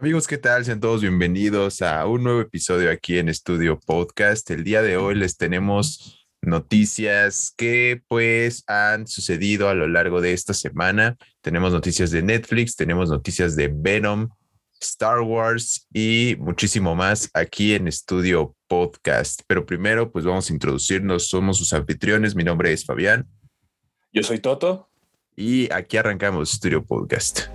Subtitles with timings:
[0.00, 0.64] Amigos, ¿qué tal?
[0.64, 4.48] Sean todos bienvenidos a un nuevo episodio aquí en Estudio Podcast.
[4.48, 10.34] El día de hoy les tenemos noticias que pues han sucedido a lo largo de
[10.34, 11.16] esta semana.
[11.40, 14.28] Tenemos noticias de Netflix, tenemos noticias de Venom,
[14.80, 19.40] Star Wars y muchísimo más aquí en Estudio Podcast.
[19.48, 23.26] Pero primero pues vamos a introducirnos, somos sus anfitriones, mi nombre es Fabián.
[24.12, 24.90] Yo soy Toto.
[25.34, 27.48] Y aquí arrancamos Estudio Podcast.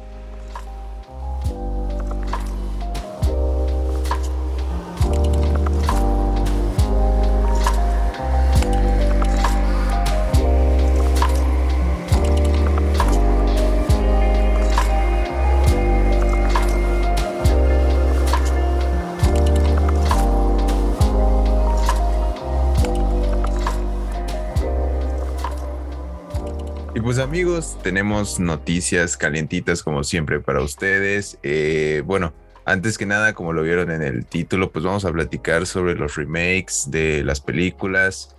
[27.03, 31.37] Pues amigos, tenemos noticias calientitas como siempre para ustedes.
[31.43, 35.65] Eh, bueno, antes que nada, como lo vieron en el título, pues vamos a platicar
[35.65, 38.37] sobre los remakes de las películas.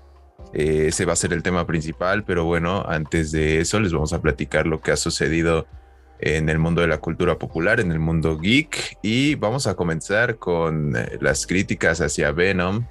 [0.54, 4.14] Eh, ese va a ser el tema principal, pero bueno, antes de eso les vamos
[4.14, 5.66] a platicar lo que ha sucedido
[6.18, 8.96] en el mundo de la cultura popular, en el mundo geek.
[9.02, 12.86] Y vamos a comenzar con eh, las críticas hacia Venom.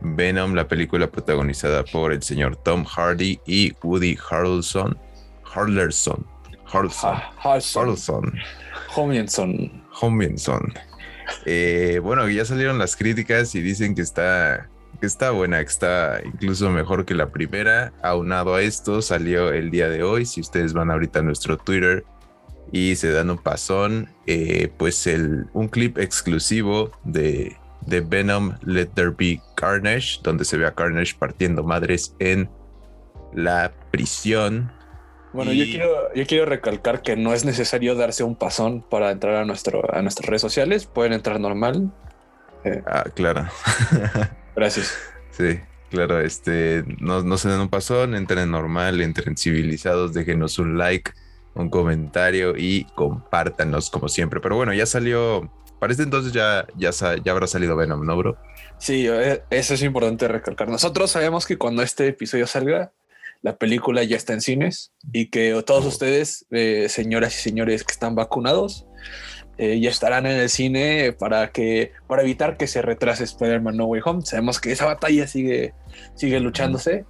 [0.00, 5.07] Venom, la película protagonizada por el señor Tom Hardy y Woody Harrelson.
[5.54, 6.24] Harlerson.
[6.72, 7.16] Harlson.
[7.42, 8.40] Harlson.
[10.00, 10.72] Homienson.
[11.44, 14.68] Eh, bueno, ya salieron las críticas y dicen que está,
[15.00, 17.92] que está buena, que está incluso mejor que la primera.
[18.02, 20.26] Aunado a esto, salió el día de hoy.
[20.26, 22.04] Si ustedes van ahorita a nuestro Twitter
[22.72, 28.90] y se dan un pasón, eh, pues el, un clip exclusivo de, de Venom Let
[28.94, 32.48] There Be Carnage, donde se ve a Carnage partiendo madres en
[33.34, 34.70] la prisión
[35.32, 39.36] bueno, yo, quiero, yo quiero recalcar que no es necesario darse un pasón para entrar
[39.36, 40.86] a, nuestro, a nuestras redes sociales.
[40.86, 41.92] Pueden entrar normal.
[42.64, 43.46] Eh, ah, claro.
[44.56, 44.96] Gracias.
[45.30, 46.20] Sí, claro.
[46.20, 51.12] Este, no, no se den un pasón, entren normal, entren civilizados, déjenos un like,
[51.54, 54.40] un comentario y compártanos como siempre.
[54.40, 55.50] Pero bueno, ya salió.
[55.78, 56.90] Para este entonces ya, ya,
[57.22, 58.36] ya habrá salido Venom, ¿no, bro?
[58.78, 60.68] Sí, eh, eso es importante recalcar.
[60.68, 62.92] Nosotros sabemos que cuando este episodio salga,
[63.42, 67.92] la película ya está en cines y que todos ustedes, eh, señoras y señores que
[67.92, 68.86] están vacunados,
[69.58, 73.86] eh, ya estarán en el cine para que para evitar que se retrase Spider-Man No
[73.86, 74.22] Way Home.
[74.24, 75.74] Sabemos que esa batalla sigue
[76.14, 77.04] sigue luchándose.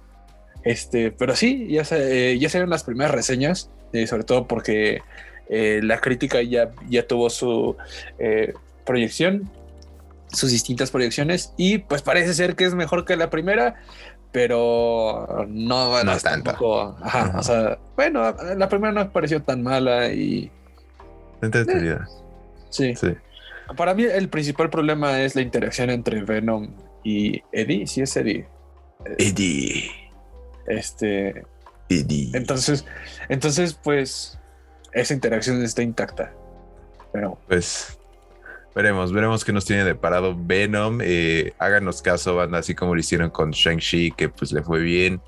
[0.63, 3.71] Este, pero sí, ya se, eh, ya se ven las primeras reseñas,
[4.07, 5.01] sobre todo porque
[5.49, 7.75] la crítica ya, ya tuvo su
[8.85, 9.49] proyección,
[10.31, 13.81] sus distintas proyecciones y pues parece ser que es mejor que la primera,
[14.31, 16.55] pero no, no, tanto.
[16.59, 20.51] o sea, bueno, la primera no me pareció tan mala y.
[21.41, 22.07] Entretenida.
[22.69, 22.95] sí.
[22.95, 23.15] sí.
[23.77, 26.73] Para mí, el principal problema es la interacción entre Venom
[27.03, 27.85] y Eddie.
[27.85, 28.47] Sí, es Eddie.
[29.17, 29.91] Eddie.
[30.67, 31.45] Este.
[31.87, 32.31] Eddie.
[32.33, 32.85] Entonces,
[33.29, 34.39] entonces, pues,
[34.93, 36.33] esa interacción está intacta.
[37.13, 37.39] Pero.
[37.47, 37.98] Pues
[38.75, 40.99] Veremos, veremos qué nos tiene de parado Venom.
[41.01, 45.21] Eh, háganos caso, banda, así como lo hicieron con Shang-Chi, que pues le fue bien.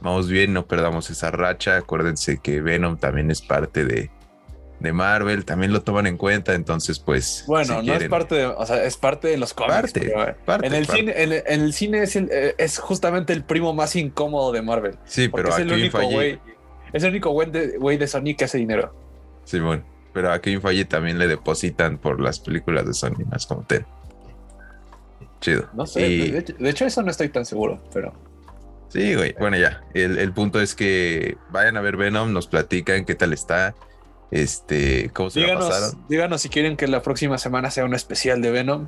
[0.00, 1.76] Vamos bien, no perdamos esa racha.
[1.76, 4.10] Acuérdense que Venom también es parte de,
[4.80, 7.44] de Marvel, también lo toman en cuenta, entonces pues...
[7.46, 9.92] Bueno, no es parte de, o sea, es parte de los cómics.
[10.44, 14.52] Parte, en, el Cine, en, el cine es, eh, es, justamente el primo más incómodo
[14.52, 14.98] de Marvel.
[15.06, 16.38] Sí, pero es el único güey.
[16.92, 18.94] Es el único güey de, güey de Sony que hace dinero.
[19.44, 23.64] Simón pero a Kevin Feige también le depositan por las películas de Sony, más como
[23.64, 23.84] ten.
[25.40, 25.68] Chido.
[25.74, 28.14] No sé, de, hecho, eso no estoy tan seguro, pero.
[28.88, 29.34] Sí, güey.
[29.38, 29.82] Bueno, ya.
[29.92, 33.74] El, punto es que vayan a ver Venom, nos platican qué tal está.
[34.30, 36.06] Este, cómo se díganos, pasaron.
[36.08, 38.86] Díganos si quieren que la próxima semana sea un especial de Venom.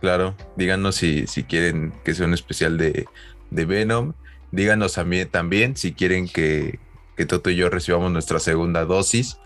[0.00, 3.06] Claro, díganos si, si quieren que sea un especial de,
[3.50, 4.14] de Venom.
[4.50, 6.80] Díganos también, también si quieren que,
[7.16, 9.38] que Toto y yo recibamos nuestra segunda dosis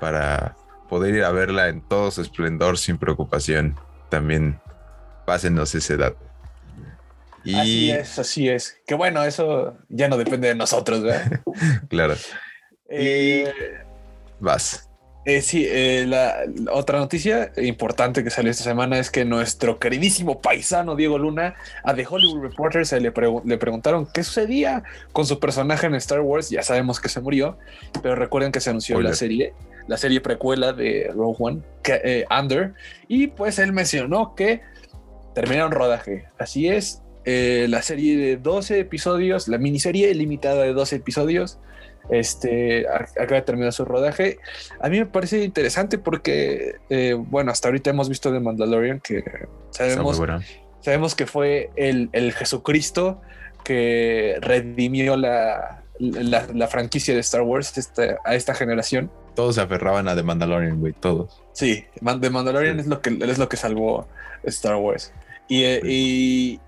[0.00, 0.56] para
[0.88, 3.76] poder ir a verla en todo su esplendor sin preocupación.
[4.10, 4.60] También
[5.26, 6.18] pásenos ese dato.
[7.44, 7.56] Y...
[7.56, 8.78] Así es, así es.
[8.86, 11.40] Que bueno, eso ya no depende de nosotros, ¿verdad?
[11.88, 12.14] claro.
[12.88, 13.52] Eh,
[14.40, 14.88] vas.
[15.24, 20.40] Eh, sí, eh, la, otra noticia importante que salió esta semana es que nuestro queridísimo
[20.42, 23.12] paisano Diego Luna a The Hollywood Reporter se le,
[23.44, 24.82] le, preguntaron qué sucedía
[25.12, 26.50] con su personaje en Star Wars.
[26.50, 27.56] Ya sabemos que se murió,
[28.02, 29.54] pero recuerden que se anunció la serie
[29.86, 32.74] la serie precuela de Rogue One, que, eh, Under,
[33.08, 34.62] y pues él mencionó que
[35.34, 36.26] terminaron rodaje.
[36.38, 41.58] Así es, eh, la serie de 12 episodios, la miniserie limitada de 12 episodios,
[42.10, 44.38] este, acaba de terminar su rodaje.
[44.80, 49.24] A mí me parece interesante porque, eh, bueno, hasta ahorita hemos visto de Mandalorian que
[49.70, 50.20] sabemos,
[50.80, 53.20] sabemos que fue el, Jesucristo
[53.64, 57.72] que redimió la, la, franquicia de Star Wars
[58.24, 59.10] a esta generación.
[59.34, 61.42] Todos se aferraban a The Mandalorian, güey, todos.
[61.52, 61.84] Sí,
[62.20, 64.06] The Mandalorian es, lo que, es lo que salvó
[64.44, 65.12] Star Wars.
[65.48, 66.60] Y, y,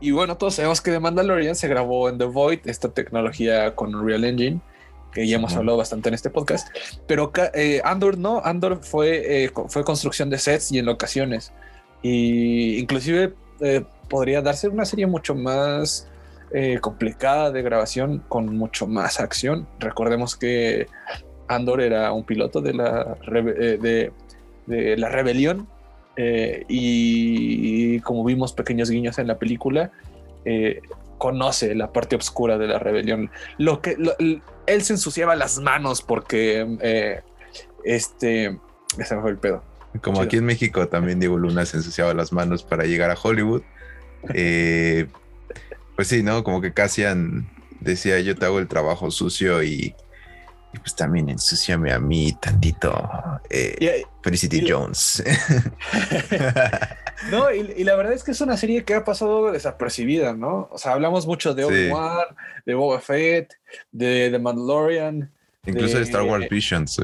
[0.00, 3.94] y, bueno, todos sabemos que The Mandalorian se grabó en The Void, esta tecnología con
[3.94, 4.60] Unreal Engine
[5.12, 6.68] que ya hemos hablado bastante en este podcast,
[7.06, 11.52] pero eh, Andor no, Andor fue, eh, fue construcción de sets y en locaciones,
[12.02, 16.08] y inclusive eh, podría darse una serie mucho más
[16.82, 19.66] complicada de grabación con mucho más acción.
[19.78, 20.86] Recordemos que
[21.48, 24.12] Andor era un piloto de la, de,
[24.66, 25.66] de la rebelión
[26.68, 29.92] y, como vimos pequeños guiños en la película,
[31.22, 33.30] conoce la parte oscura de la rebelión.
[33.56, 33.96] Lo que
[34.66, 37.20] él se ensuciaba las manos porque eh,
[37.84, 38.58] este
[38.98, 39.62] ese fue el pedo.
[40.02, 43.62] Como aquí en México también Diego Luna se ensuciaba las manos para llegar a Hollywood.
[44.34, 45.06] Eh,
[45.94, 46.42] pues sí, ¿no?
[46.42, 47.48] Como que Cassian
[47.78, 49.94] decía, yo te hago el trabajo sucio y
[50.72, 52.92] y pues también ensuciame a mí tantito.
[53.50, 55.22] Eh, Felicity Jones.
[57.30, 60.68] no, y, la verdad es que es una serie que ha pasado desapercibida, ¿no?
[60.72, 62.26] O sea, hablamos mucho de Obi-Wan,
[62.64, 63.52] de Boba Fett,
[63.90, 65.30] de The Mandalorian.
[65.66, 67.00] Incluso de, Star Wars Visions,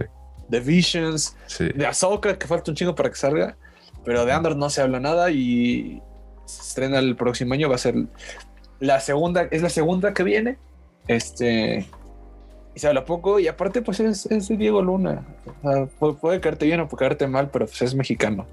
[0.48, 3.56] De Visions, de Ahsoka, que falta un chingo para que salga.
[4.04, 6.00] Pero de Andor no se habla nada y
[6.46, 7.68] se estrena el próximo año.
[7.68, 7.94] Va a ser
[8.80, 10.56] la segunda, es la segunda que viene.
[11.06, 11.86] Este,
[12.78, 15.26] y se habla poco y aparte pues es, es Diego Luna.
[15.98, 18.46] puede, caerte bien o puede caerte mal, pero pues es mexicano.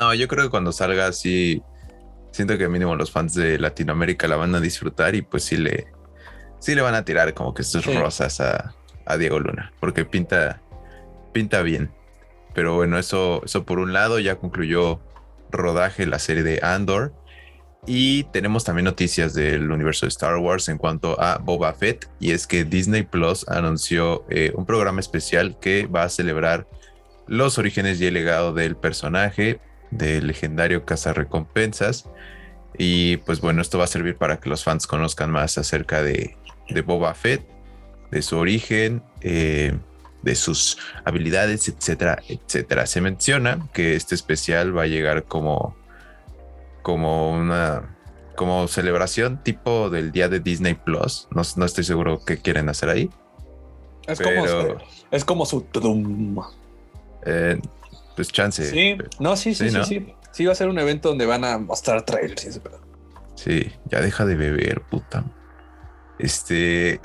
[0.00, 1.62] No, yo creo que cuando salga así,
[2.32, 5.86] siento que mínimo los fans de Latinoamérica la van a disfrutar y pues sí le,
[6.58, 8.74] sí le van a tirar como que estos rosas a,
[9.06, 10.60] a, Diego Luna, porque pinta,
[11.32, 11.92] pinta bien.
[12.54, 14.98] Pero bueno, eso, eso por un lado ya concluyó
[15.52, 17.12] rodaje la serie de Andor.
[17.86, 22.08] Y tenemos también noticias del universo de Star Wars en cuanto a Boba Fett.
[22.20, 26.66] Y es que Disney Plus anunció eh, un programa especial que va a celebrar
[27.26, 29.60] los orígenes y el legado del personaje,
[29.90, 32.06] del legendario cazarrecompensas.
[32.76, 36.36] Y pues bueno, esto va a servir para que los fans conozcan más acerca de,
[36.84, 37.42] Boba Fett,
[38.10, 39.76] de su origen, eh,
[40.22, 42.86] de sus habilidades, etcétera, etcétera.
[42.86, 45.76] Se menciona que este especial va a llegar como
[46.82, 47.96] como una
[48.36, 51.28] como celebración tipo del día de Disney Plus.
[51.30, 53.10] No, estoy seguro qué quieren hacer ahí.
[54.06, 54.76] Es como su,
[55.10, 55.66] es como su
[57.26, 57.60] eh,
[58.16, 58.64] pues chance.
[58.64, 60.46] Sí, no, sí, sí, sí, sí, sí.
[60.46, 62.60] va a ser un evento donde van a mostrar trailers
[63.34, 65.24] Sí, ya deja de beber, puta.
[66.18, 67.00] Este.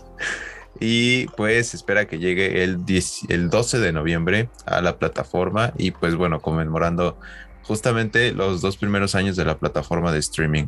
[0.80, 2.84] y pues espera que llegue el,
[3.28, 7.18] el 12 de noviembre a la plataforma y pues bueno, conmemorando
[7.64, 10.66] justamente los dos primeros años de la plataforma de streaming.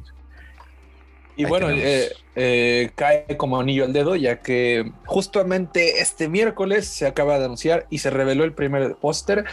[1.37, 7.07] Y bueno, eh, eh, cae como anillo al dedo, ya que justamente este miércoles se
[7.07, 9.45] acaba de anunciar y se reveló el primer póster.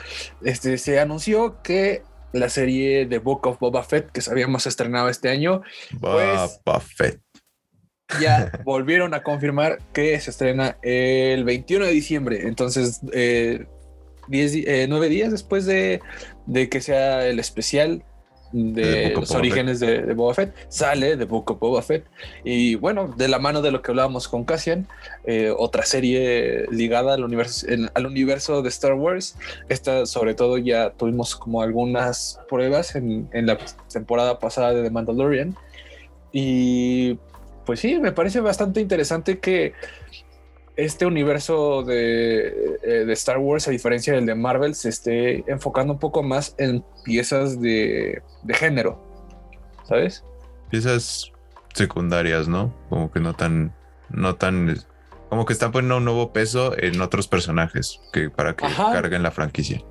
[0.44, 2.04] Este, se anunció que
[2.34, 5.64] la serie de Book of Boba Fett que habíamos estrenado este año,
[6.00, 7.20] pues Boba Fett.
[8.22, 12.48] ya volvieron a confirmar que se estrena el 21 de diciembre.
[12.48, 13.66] Entonces, eh,
[14.32, 16.00] eh, nueve días después de,
[16.70, 18.04] que sea el especial
[18.52, 22.06] de los orígenes de, Boba Fett, sale de Book of Boba Fett.
[22.44, 24.88] Y bueno, de la mano de lo que hablábamos con Cassian,
[25.26, 29.38] eh, otra serie ligada al universo, al universo de Star Wars.
[29.70, 33.58] Esta, sobre todo, ya tuvimos como algunas pruebas en, en la
[33.92, 35.56] temporada pasada de The Mandalorian.
[36.32, 37.18] Y
[37.66, 39.74] pues sí, me parece bastante interesante que
[40.86, 45.94] este universo de, eh, de, Star Wars, a diferencia del de Marvel, se esté enfocando
[45.94, 49.00] un poco más en piezas de, de género,
[49.88, 50.24] ¿sabes?
[50.70, 51.32] Piezas
[51.74, 52.74] secundarias, ¿no?
[52.90, 53.74] Como que no tan,
[54.10, 54.76] no tan,
[55.30, 59.32] como que están poniendo un nuevo peso en otros personajes que para que carguen la
[59.32, 59.84] franquicia.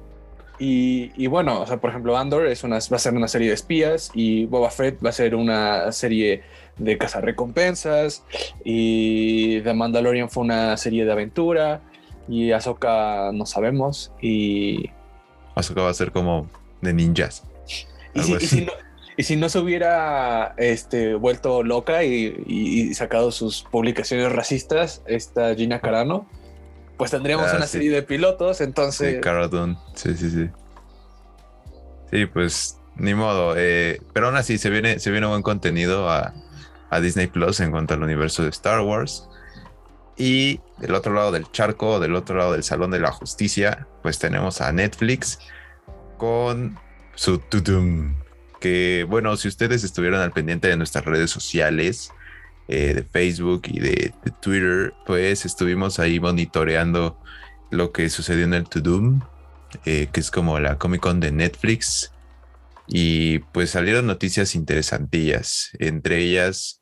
[0.60, 3.48] Y, y, bueno, o sea, por ejemplo, Andor es una, va a ser una serie
[3.48, 6.42] de espías y Boba Fett va a ser una serie
[6.76, 8.24] de recompensas
[8.64, 11.80] y The Mandalorian fue una serie de aventura
[12.28, 14.90] y Ahsoka no sabemos y...
[15.54, 16.46] Ahsoka va a ser como
[16.80, 17.44] de ninjas.
[18.14, 25.80] Y si, no, se hubiera este, vuelto loca y, sacado sus publicaciones racistas, esta Gina
[25.80, 26.26] Carano,
[27.00, 29.14] pues tendríamos ah, una serie de pilotos, entonces...
[29.14, 29.48] Sí, Cara
[29.94, 30.50] sí, sí, sí.
[32.10, 36.34] Sí, pues ni modo, eh, pero aún así se viene, se viene buen contenido a,
[36.90, 39.26] a Disney Plus en cuanto al universo de Star Wars.
[40.18, 44.18] Y del otro lado del charco, del otro lado del Salón de la Justicia, pues
[44.18, 45.38] tenemos a Netflix
[46.18, 46.78] con
[47.14, 48.14] su Tudum.
[48.60, 52.12] Que bueno, si ustedes estuvieron al pendiente de nuestras redes sociales,
[52.72, 57.18] eh, de Facebook y de, Twitter, pues estuvimos ahí monitoreando
[57.72, 59.22] lo que sucedió en el Tudum,
[59.84, 62.12] eh, que es como la Comic Con de Netflix.
[62.86, 66.80] Y pues salieron noticias interesantillas, entre ellas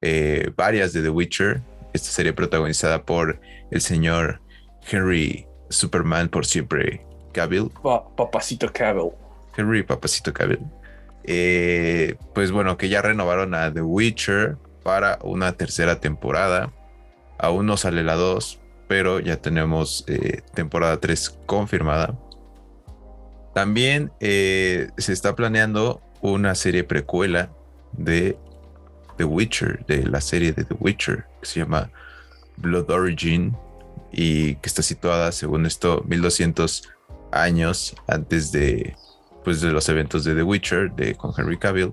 [0.00, 1.60] eh, varias de The Witcher,
[1.92, 4.40] esta serie protagonizada por el señor
[4.90, 7.70] Henry Superman por siempre Cavill.
[8.16, 9.10] papacito Cavill.
[9.54, 10.60] Henry Papacito Cavill.
[11.24, 16.72] Eh, pues bueno, que ya renovaron a The Witcher para una tercera temporada.
[17.38, 22.18] Aún no sale la 2, pero ya tenemos eh, temporada 3 confirmada.
[23.54, 27.50] También eh, se está planeando una serie precuela
[27.92, 28.36] de
[29.16, 31.90] The Witcher, de la serie de The Witcher, que se llama
[32.56, 33.56] Blood Origin
[34.12, 36.88] y que está situada, según esto, 1200
[37.32, 38.96] años antes de,
[39.44, 41.92] pues, de los eventos de The Witcher, de, con Henry Cavill.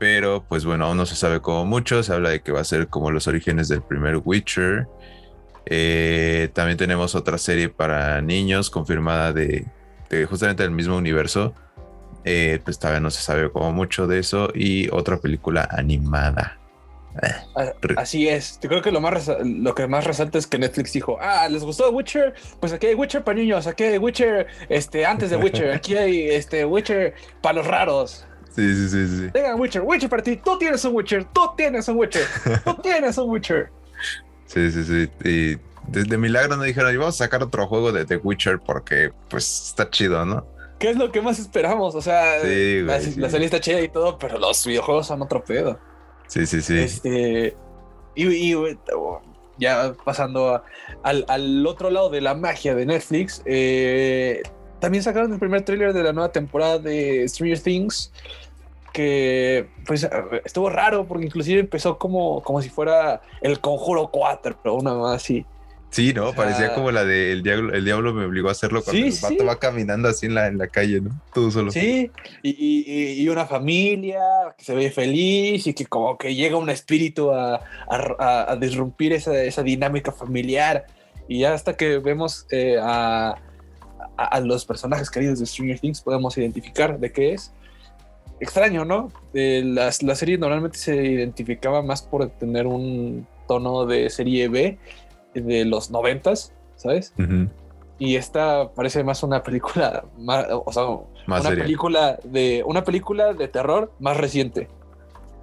[0.00, 2.02] Pero, pues bueno, aún no se sabe como mucho.
[2.02, 4.88] Se habla de que va a ser como los orígenes del primer Witcher.
[5.66, 9.66] Eh, también tenemos otra serie para niños confirmada de,
[10.08, 11.54] de justamente el mismo universo
[12.24, 14.50] eh, pues todavía no se sabe como mucho de eso.
[14.54, 16.58] Y otra película animada.
[17.56, 18.58] Ah, así es.
[18.62, 21.64] Yo creo que lo más lo que más resalta es que Netflix dijo, ah, ¿les
[21.64, 22.34] gustó Witcher?
[22.60, 26.30] Pues aquí hay Witcher para niños, aquí hay Witcher este, antes de Witcher, aquí hay
[26.30, 28.26] este, Witcher para los raros.
[28.54, 29.30] Sí, sí, sí, sí.
[29.32, 32.26] Tengan Witcher, Witcher para ti, tú tienes un Witcher, tú tienes un Witcher,
[32.64, 33.70] tú tienes un Witcher.
[34.46, 35.10] Sí, sí, sí.
[35.28, 39.68] Y desde Milagro nos dijeron, vamos a sacar otro juego de The Witcher porque pues
[39.68, 40.44] está chido, ¿no?
[40.80, 41.94] ¿Qué es lo que más esperamos?
[41.94, 45.78] O sea, la, serie está chida y todo, pero los videojuegos son otro pedo.
[46.26, 46.78] Sí, sí, sí.
[46.78, 47.54] Este,
[48.14, 48.56] y,
[49.58, 50.62] ya pasando
[51.02, 54.42] al, otro lado de la magia de Netflix, eh,
[54.80, 58.12] también sacaron el primer tráiler de la nueva temporada de Stranger Things,
[58.92, 60.08] que pues
[60.44, 65.16] estuvo raro porque inclusive empezó como, como si fuera el Conjuro 4, pero una más
[65.16, 65.46] así.
[65.90, 66.32] Sí, ¿no?
[66.32, 69.44] Parecía como la de el diablo, el diablo me obligó a hacerlo cuando el vato
[69.44, 71.20] va caminando así en la, en la calle, ¿no?
[71.34, 71.72] Todo solo.
[71.72, 72.12] Sí,
[72.44, 74.20] y, y, una familia
[74.56, 79.12] que se ve feliz y que como que llega un espíritu a, a, a disrumpir
[79.12, 80.86] esa, esa, dinámica familiar.
[81.26, 83.34] Y ya hasta que vemos eh, a,
[84.16, 87.52] a, los personajes queridos de Stranger Things podemos identificar de qué es.
[88.38, 89.12] Extraño, ¿no?
[89.34, 94.78] Eh, la, la serie normalmente se identificaba más por tener un tono de serie B
[95.34, 97.12] de los noventas, ¿sabes?
[97.98, 103.48] Y esta parece más una película, más, o sea, una película de una película de
[103.48, 104.68] terror más reciente.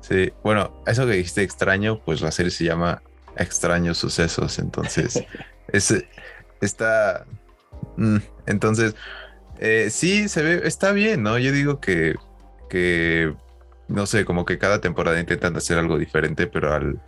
[0.02, 3.02] Sí, bueno, eso que dijiste extraño, pues la serie se llama
[3.36, 5.24] Extraños Sucesos, entonces
[5.68, 5.94] es,
[6.62, 7.26] está,
[7.98, 8.96] mm, entonces
[9.60, 11.38] eh, sí se ve, está bien, ¿no?
[11.38, 12.16] Yo digo que,
[12.70, 13.34] que,
[13.88, 17.00] no sé, como que cada temporada intentan hacer algo diferente, pero al,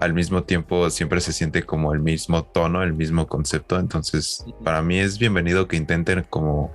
[0.00, 3.78] al mismo tiempo siempre se siente como el mismo tono, el mismo concepto.
[3.78, 6.72] Entonces, para mí es bienvenido que intenten como,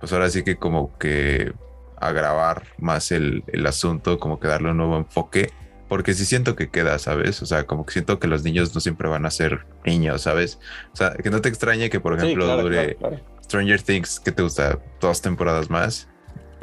[0.00, 1.52] pues ahora sí que como que
[1.96, 5.50] agravar más el, asunto, como que darle un nuevo enfoque.
[5.88, 7.42] Porque sí siento que queda, ¿sabes?
[7.42, 10.58] O sea, como que siento que los niños no siempre van a ser niños, ¿sabes?
[10.92, 12.96] O sea, que no te extrañe que, por ejemplo, dure
[13.44, 16.08] Stranger Things, que te gusta dos temporadas más,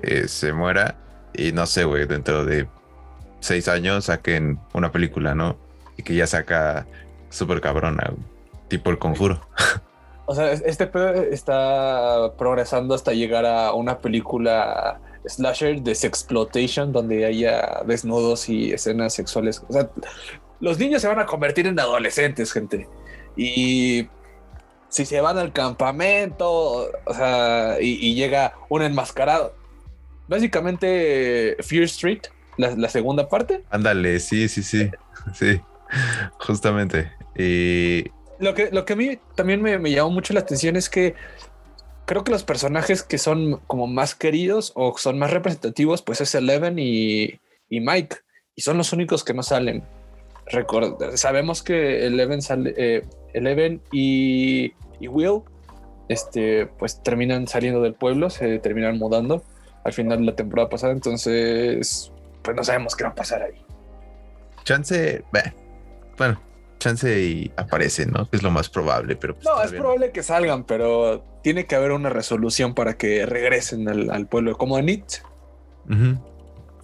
[0.02, 0.98] eh, se muera
[1.34, 2.68] y no sé, güey, dentro de
[3.40, 5.58] seis años saquen una película, ¿no?
[5.98, 6.88] Y que ya saca
[7.30, 8.14] súper cabrona,
[8.68, 9.42] tipo el conjuro.
[10.26, 17.26] O sea, este pedo está progresando hasta llegar a una película slasher de sexploitation donde
[17.26, 19.64] haya desnudos y escenas sexuales.
[19.68, 19.90] O sea,
[20.60, 22.88] los niños se van a convertir en adolescentes, gente.
[23.36, 24.08] Y
[24.90, 29.56] si se van al campamento, o sea, y, y llega un enmascarado.
[30.28, 32.22] Básicamente, Fear Street
[32.58, 33.64] la, segunda parte.
[33.70, 34.90] Ándale, sí, sí, sí,
[35.34, 35.62] sí,
[36.40, 37.12] justamente.
[37.36, 38.06] Y...
[38.40, 41.16] Lo que, lo que a mí también me, llamó mucho la atención es que
[42.12, 46.36] creo que los personajes que son como más queridos o son más representativos, pues es
[46.36, 47.40] Eleven y,
[47.70, 48.18] Mike,
[48.54, 49.82] y son los únicos que no salen.
[51.16, 53.04] sabemos que Eleven, sale, eh,
[53.34, 55.44] Eleven y, y, Will
[56.10, 59.46] este, pues terminan saliendo del pueblo, se terminan mudando
[59.86, 63.66] al final de la temporada pasada, entonces pues no sabemos qué va a pasar ahí.
[64.66, 65.24] Chance,
[66.18, 66.42] bueno,
[66.82, 68.28] chance y aparece, ¿no?
[68.32, 69.36] Es lo más probable, pero...
[69.36, 73.88] Pues no, es probable que salgan, pero tiene que haber una resolución para que regresen
[73.88, 75.06] al, pueblo, como a Nit.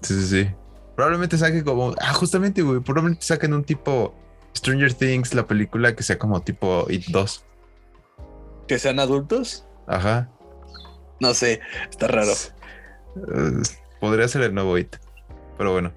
[0.01, 0.49] Sí, sí, sí.
[0.95, 1.93] Probablemente saquen como...
[1.99, 4.13] Ah, justamente, güey, probablemente saquen un tipo
[4.55, 7.45] Stranger Things, la película que sea como tipo It 2.
[8.67, 9.65] ¿Que sean adultos?
[9.87, 10.29] Ajá.
[11.19, 12.31] No sé, está raro.
[13.15, 13.61] Uh,
[13.99, 14.95] podría ser el nuevo It.
[15.57, 15.91] Pero bueno.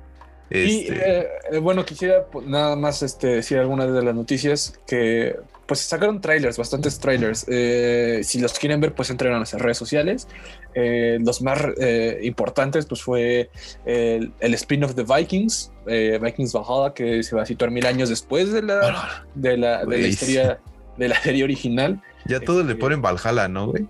[0.50, 5.36] Y este, eh, bueno, quisiera pues, nada más este, decir algunas de las noticias que
[5.66, 7.46] pues sacaron trailers, bastantes trailers.
[7.48, 10.26] Eh, si los quieren ver, pues entren a nuestras redes sociales.
[10.74, 13.50] Eh, los más eh, importantes, pues fue
[13.84, 18.08] el, el spin-off de Vikings, eh, Vikings Valhalla, que se va a situar mil años
[18.08, 20.58] después de la, de la, de la historia
[20.96, 22.02] de la serie original.
[22.26, 23.86] ya todos le este- ponen Valhalla, ¿no, güey?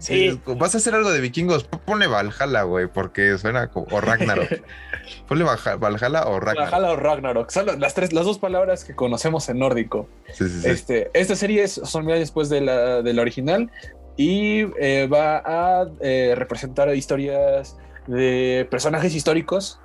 [0.00, 0.28] Sí.
[0.28, 3.86] Eh, Vas a hacer algo de vikingos, p- ponle Valhalla, güey, porque suena como.
[3.94, 4.48] O Ragnarok.
[5.28, 6.72] ponle Valha- Valhalla o Ragnarok.
[6.72, 10.08] Valhalla o Ragnarok, son las tres, las dos palabras que conocemos en nórdico.
[10.32, 10.68] Sí, sí, sí.
[10.68, 13.70] Este, esta serie es- son mil después de la, de la original
[14.16, 17.76] y eh, va a eh, representar historias
[18.06, 19.78] de personajes históricos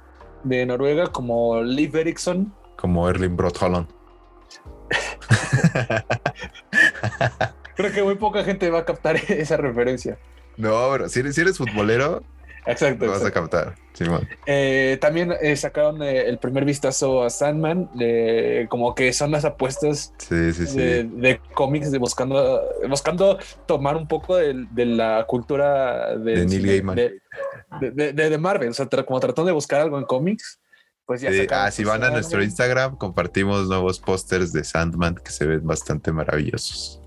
[0.44, 2.54] de Noruega como Liv Erikson.
[2.78, 3.88] Como Erling Brot Holland.
[7.76, 10.18] Creo que muy poca gente va a captar esa referencia.
[10.58, 12.24] No, pero si eres, si eres futbolero,
[12.66, 13.06] Exacto.
[13.06, 13.76] lo vas a captar.
[13.94, 14.28] Simón.
[14.46, 17.90] Eh, también eh, sacaron eh, el primer vistazo a Sandman,
[18.70, 20.78] como que son las apuestas Sí, sí, sí.
[20.78, 26.66] de, de cómics de buscando buscando tomar un poco de, de la cultura De Neil
[26.68, 26.96] Gaiman.
[26.96, 27.20] de,
[27.80, 30.60] de- de- de Marvel, o sea, tra- como tratando de buscar algo en cómics,
[31.06, 32.42] pues ya ah, si van a nuestro.
[32.44, 37.00] Instagram, compartimos nuevos pósters de Sandman que se ven bastante maravillosos.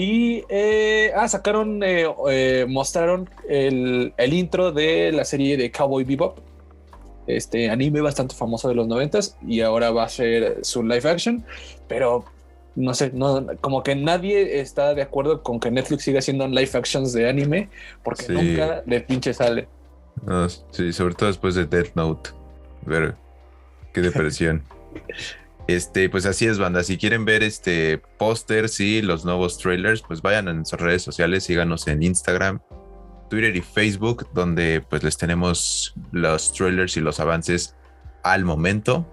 [0.00, 6.04] Y eh, ah, sacaron, eh, eh, mostraron el, el intro de la serie de Cowboy
[6.04, 6.38] Bebop,
[7.26, 11.44] este anime bastante famoso de los noventas, y ahora va a ser su live action,
[11.88, 12.24] pero
[12.76, 16.70] no sé, no, como que nadie está de acuerdo con que Netflix siga haciendo live
[16.74, 17.68] actions de anime,
[18.04, 18.32] porque Sí.
[18.34, 19.66] nunca le pinche sale.
[20.24, 22.30] No, sí, sobre todo después de Death Note.
[22.86, 23.16] Ver
[23.92, 24.62] qué depresión.
[25.68, 26.82] Este, pues así es, banda.
[26.82, 31.44] Si quieren ver este pósters y los nuevos trailers, pues vayan a nuestras redes sociales,
[31.44, 32.60] síganos en Instagram,
[33.28, 37.76] Twitter y Facebook, donde pues les tenemos los trailers y los avances
[38.22, 39.06] al momento.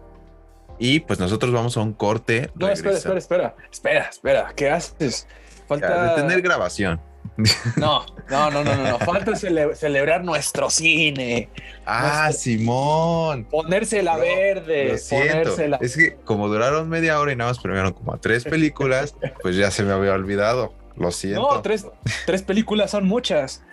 [0.79, 2.49] Y pues nosotros vamos a un corte.
[2.55, 5.27] No, espera, regresa- espera, espera, espera, espera, ¿qué haces?
[5.29, 6.15] Ya, Falta...
[6.15, 7.01] detener grabación.
[7.77, 8.99] No, no, no, no, no, no.
[8.99, 11.49] falta cele- celebrar nuestro cine,
[11.85, 13.45] Ah, Nuestro- Simón.
[13.45, 15.55] ponérsela No, verde, Lo siento.
[15.81, 19.55] Es que como duraron media hora y nada más premiaron como a tres películas, pues
[19.55, 20.73] ya se me había olvidado.
[20.97, 21.41] Lo siento.
[21.41, 21.85] No, tres,
[22.25, 23.63] tres películas son muchas.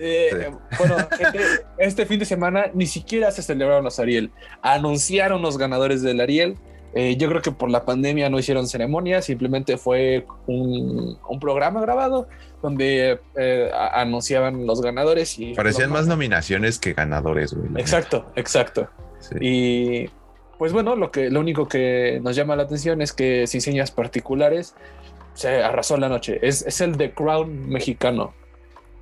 [0.00, 0.76] Eh, Sí.
[0.78, 1.40] Bueno, este,
[1.78, 4.30] este fin de semana ni siquiera se celebraron los Ariel.
[4.62, 6.56] Anunciaron los ganadores del Ariel.
[6.94, 11.80] Eh, yo creo que por la pandemia no hicieron ceremonia, simplemente fue un, un programa
[11.82, 12.28] grabado
[12.62, 17.68] donde eh, a- anunciaban los ganadores y Parecían más nominaciones que ganadores, güey.
[17.80, 18.88] Exacto, exacto.
[19.20, 19.34] Sí.
[19.40, 20.10] Y
[20.58, 23.90] pues bueno, lo que lo único que nos llama la atención es que sin señas
[23.90, 24.74] particulares
[25.34, 26.38] se arrasó la noche.
[26.42, 28.32] Es, es el The Crown mexicano.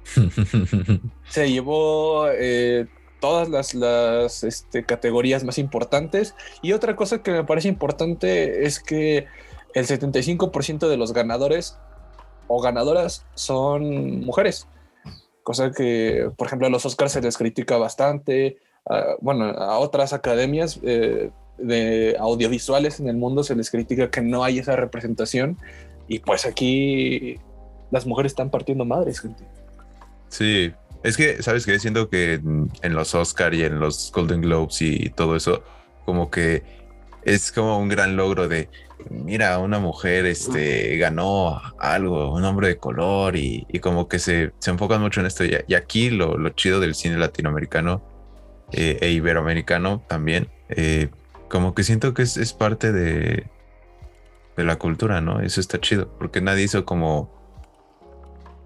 [1.29, 2.87] Se llevó eh,
[3.20, 6.35] todas las, las este, categorías más importantes.
[6.62, 9.26] Y otra cosa que me parece importante es que
[9.74, 11.79] el 75% de los ganadores
[12.48, 14.68] o ganadoras son mujeres.
[15.42, 18.59] Cosa que, por ejemplo, a los Oscars se les critica bastante.
[19.20, 24.44] bueno, a otras academias eh, de audiovisuales en el mundo se les critica que no
[24.44, 25.59] hay esa representación.
[26.09, 27.37] Y pues aquí
[27.90, 29.44] las mujeres están partiendo madres, gente.
[30.29, 31.78] Sí, es que, ¿sabes qué?
[31.78, 35.62] Siento que en los Oscar y en los Golden Globes y todo eso,
[36.04, 36.62] como que
[37.24, 38.68] es como un gran logro de,
[39.11, 44.52] mira, una mujer este, ganó algo, un hombre de color y, y como que se,
[44.59, 45.44] se enfocan mucho en esto.
[45.44, 48.02] Y, y aquí lo, lo chido del cine latinoamericano
[48.72, 51.09] eh, e iberoamericano también, eh,
[51.48, 53.46] como que siento que es, es parte de,
[54.56, 55.40] de la cultura, ¿no?
[55.40, 57.30] Eso está chido, porque nadie hizo como,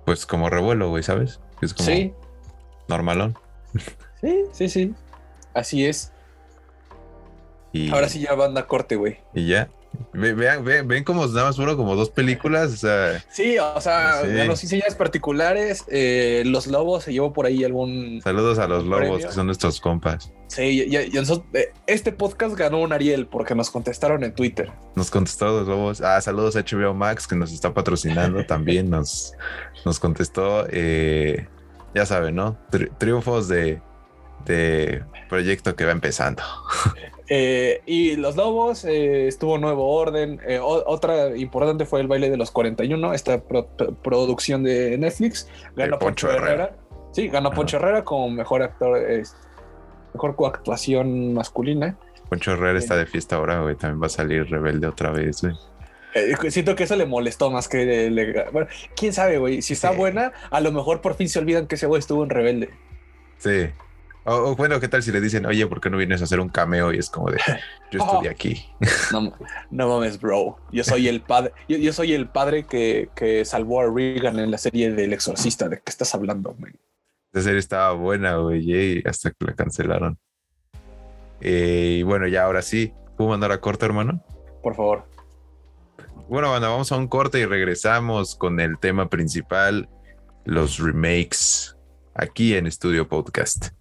[0.06, 1.40] pues como revuelo, güey, ¿sabes?
[1.60, 2.14] Es como Sí,
[2.90, 3.38] normalón.
[4.20, 4.94] sí, sí, sí.
[5.54, 6.12] Así es.
[7.72, 9.18] Y, Ahora sí ya banda corte, güey.
[9.34, 9.70] y ya.
[10.12, 13.80] Ve- vean, ve- ven como nada más fueron como dos películas, o sea, Sí, o
[13.80, 14.46] sea, Sí.
[14.46, 18.20] los señas particulares, eh, los lobos se llevó por ahí algún.
[18.22, 19.26] saludos a los lobos Premio.
[19.28, 20.32] que son nuestros compas.
[20.46, 24.70] Sí, y, y nosotros- eh, este podcast ganó un Ariel porque nos contestaron en Twitter.
[24.94, 26.00] Nos contestó los lobos.
[26.00, 28.90] Ah, saludos a HBO Max que nos está patrocinando también.
[28.90, 29.32] Nos,
[29.84, 30.66] nos contestó.
[30.70, 31.48] eh,
[31.94, 32.56] ya saben, ¿no?
[32.70, 33.80] Tri- triunfos de,
[34.44, 36.42] de proyecto que va empezando.
[37.32, 40.40] Eh, y los lobos eh, estuvo Nuevo Orden.
[40.48, 45.48] eh, otra importante fue el baile de los 41, esta pro- pro- producción de Netflix.
[45.76, 46.64] Ganó Poncho Poncho, Herrera.
[46.64, 46.76] Herrera.
[47.12, 47.56] Sí, ganó Ajá.
[47.56, 49.22] Poncho Herrera como mejor actor, eh,
[50.14, 51.96] mejor coactuación masculina.
[52.28, 53.76] Poncho Herrera está de fiesta ahora, güey.
[53.76, 55.54] También va a salir rebelde otra vez, güey.
[56.14, 59.62] Eh, siento que eso le molestó más que le, bueno, quién sabe, güey.
[59.62, 62.30] Si está buena, a lo mejor por fin se olvidan que ese güey estuvo en
[62.30, 62.70] rebelde.
[63.38, 63.68] Sí.
[64.24, 66.50] O, bueno, ¿qué tal si le dicen, oye, ¿por qué no vienes a hacer un
[66.50, 66.92] cameo?
[66.92, 67.38] Y es como de,
[67.90, 68.32] yo estudié oh.
[68.32, 68.66] aquí.
[69.12, 69.32] No,
[69.70, 70.58] no, mames, bro.
[70.70, 74.58] Yo soy el padre, yo, soy el padre que, que, salvó a Regan en la
[74.58, 75.68] serie del exorcista.
[75.68, 76.74] ¿De qué estás hablando, güey?
[77.32, 80.18] Esa serie estaba buena, güey, hasta que la cancelaron.
[81.40, 84.22] Eh, y bueno, ya ahora sí, ¿puedo mandar a corte, hermano?
[84.62, 85.04] Por favor.
[86.30, 89.88] Bueno, bueno, vamos a un corte y regresamos con el tema principal,
[90.44, 91.76] los remakes,
[92.14, 93.79] aquí en Estudio Podcast.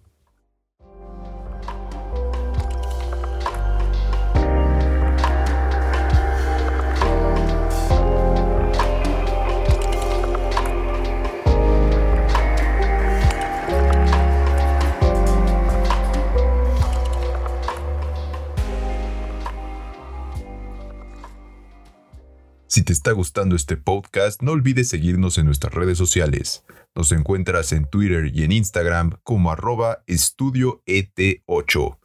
[22.90, 26.64] Te está gustando este podcast, no olvides seguirnos en nuestras redes sociales.
[26.92, 31.98] Nos encuentras en Twitter y en Instagram como arroba estudioet8.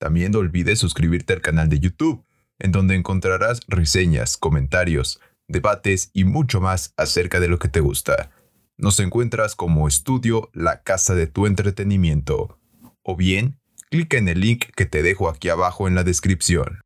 [0.00, 2.24] También no olvides suscribirte al canal de YouTube,
[2.58, 8.32] en donde encontrarás reseñas, comentarios, debates y mucho más acerca de lo que te gusta.
[8.78, 12.58] Nos encuentras como Estudio La Casa de tu Entretenimiento.
[13.04, 13.60] O bien,
[13.92, 16.80] clica en el link que te dejo aquí abajo en la descripción.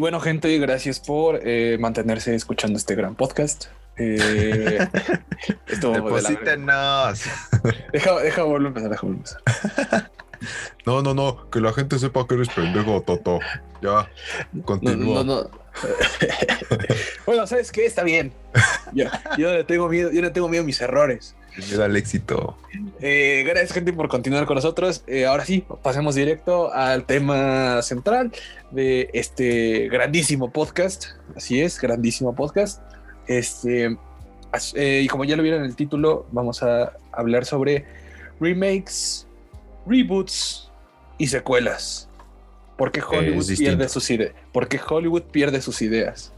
[0.00, 3.66] Bueno, gente, gracias por eh, mantenerse escuchando este gran podcast.
[3.98, 4.78] Eh,
[5.68, 7.24] esto Deposítenos.
[7.92, 10.10] Deja, deja volver a empezar, deja volver a empezar.
[10.86, 13.40] No, no, no, que la gente sepa que eres pendejo, Toto.
[13.82, 14.10] Ya,
[14.64, 15.22] continúa.
[15.22, 15.50] No, no, no.
[17.26, 17.84] bueno, ¿sabes qué?
[17.84, 18.32] Está bien.
[18.94, 19.04] Yo,
[19.36, 21.36] yo, no tengo miedo, yo no tengo miedo a mis errores.
[21.56, 22.56] Miedo al éxito.
[23.00, 25.02] Eh, gracias, gente, por continuar con nosotros.
[25.06, 28.32] Eh, ahora sí, pasemos directo al tema central
[28.70, 31.06] de este grandísimo podcast.
[31.36, 32.82] Así es, grandísimo podcast.
[33.26, 33.96] Este,
[34.74, 37.84] eh, y como ya lo vieron en el título, vamos a hablar sobre
[38.40, 39.26] remakes,
[39.86, 40.70] reboots
[41.18, 42.08] y secuelas.
[42.76, 44.32] ¿Por qué Hollywood, pierde sus, ideas?
[44.52, 46.32] Porque Hollywood pierde sus ideas.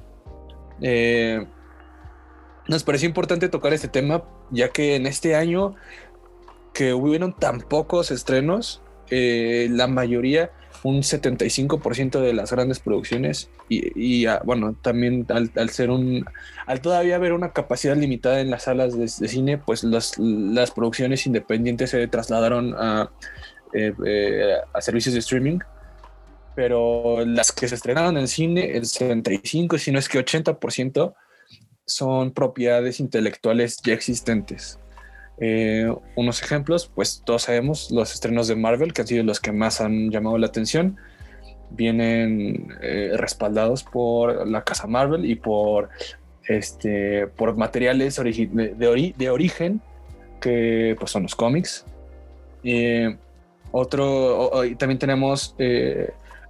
[2.69, 5.75] Nos pareció importante tocar este tema, ya que en este año
[6.73, 10.51] que hubieron tan pocos estrenos, eh, la mayoría,
[10.85, 16.25] un 75% de las grandes producciones, y, ah, bueno, también al, ser un,
[16.67, 21.27] al todavía haber una capacidad limitada en las salas de, cine, pues las, las, producciones
[21.27, 23.11] independientes se trasladaron a,
[23.73, 25.59] eh, eh, a servicios de streaming.
[26.55, 31.15] Pero las que se estrenaron en cine, el 75, si no es que 80%,
[31.87, 34.79] son propiedades intelectuales ya existentes.
[35.39, 39.53] Eh, unos ejemplos, pues todos sabemos los estrenos de Marvel, que han sido los que
[39.53, 40.97] más han llamado la atención,
[41.71, 45.89] vienen eh, respaldados por la casa Marvel y por,
[46.45, 49.81] este, por materiales de, origen,
[50.41, 51.87] que pues, son los cómics.
[52.63, 53.17] Eh,
[53.73, 55.57] otro, también tenemos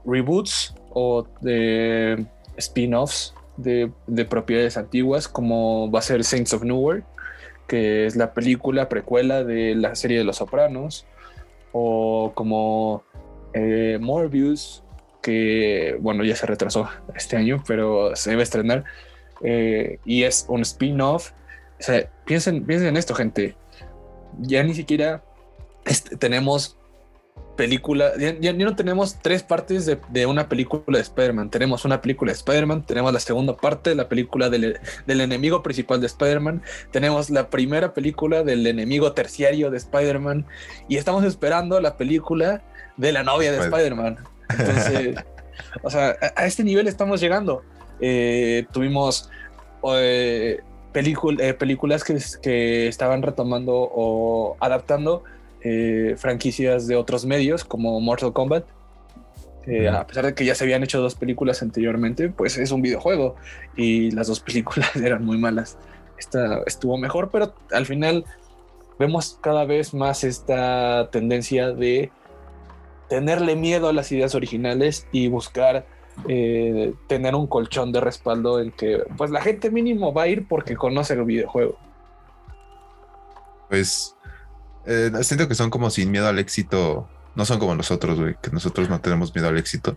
[0.04, 1.26] reboots o
[2.56, 7.04] spin-offs de, de, propiedades antiguas, como va a ser Saints of Newark,
[7.66, 11.06] que es la película precuela de la serie de Los Sopranos,
[11.72, 13.04] o como
[13.54, 14.82] eh, Morbius,
[15.22, 18.84] que bueno, ya se retrasó este año, pero se debe estrenar,
[19.42, 21.32] eh, y es un spin-off.
[21.80, 23.56] O sea, piensen, piensen en esto, gente.
[24.38, 25.22] Ya ni siquiera
[26.18, 26.76] tenemos
[27.56, 31.50] película, ya, no tenemos tres partes de, una película de Spider-Man.
[31.50, 36.00] Tenemos una película de Spider-Man, tenemos la segunda parte de la película del, enemigo principal
[36.00, 40.46] de Spider-Man, tenemos la primera película del enemigo terciario de Spider-Man
[40.88, 42.62] y estamos esperando la película
[42.96, 44.18] de la novia de Spider-Man.
[44.50, 45.16] Entonces,
[45.82, 47.62] o sea, a, este nivel estamos llegando.
[48.00, 49.30] Eh, tuvimos
[49.94, 50.60] eh,
[50.94, 55.24] eh, películas que, que estaban retomando o adaptando
[55.64, 58.64] eh, franquicias de otros medios como Mortal Kombat.
[59.92, 63.36] a pesar de que ya se habían hecho dos películas anteriormente, pues es un videojuego
[63.76, 65.78] y las dos películas eran muy malas.
[66.18, 68.24] Esta estuvo mejor, pero al final
[68.98, 72.10] vemos cada vez más esta tendencia de
[73.08, 75.84] tenerle miedo a las ideas originales y buscar
[76.28, 80.46] eh, tener un colchón de respaldo en que pues la gente mínimo va a ir
[80.46, 81.76] porque conoce el videojuego.
[83.68, 84.14] Pues
[84.86, 87.08] eh, siento que son como sin miedo al éxito.
[87.34, 89.96] No son como nosotros, güey, que nosotros no tenemos miedo al éxito.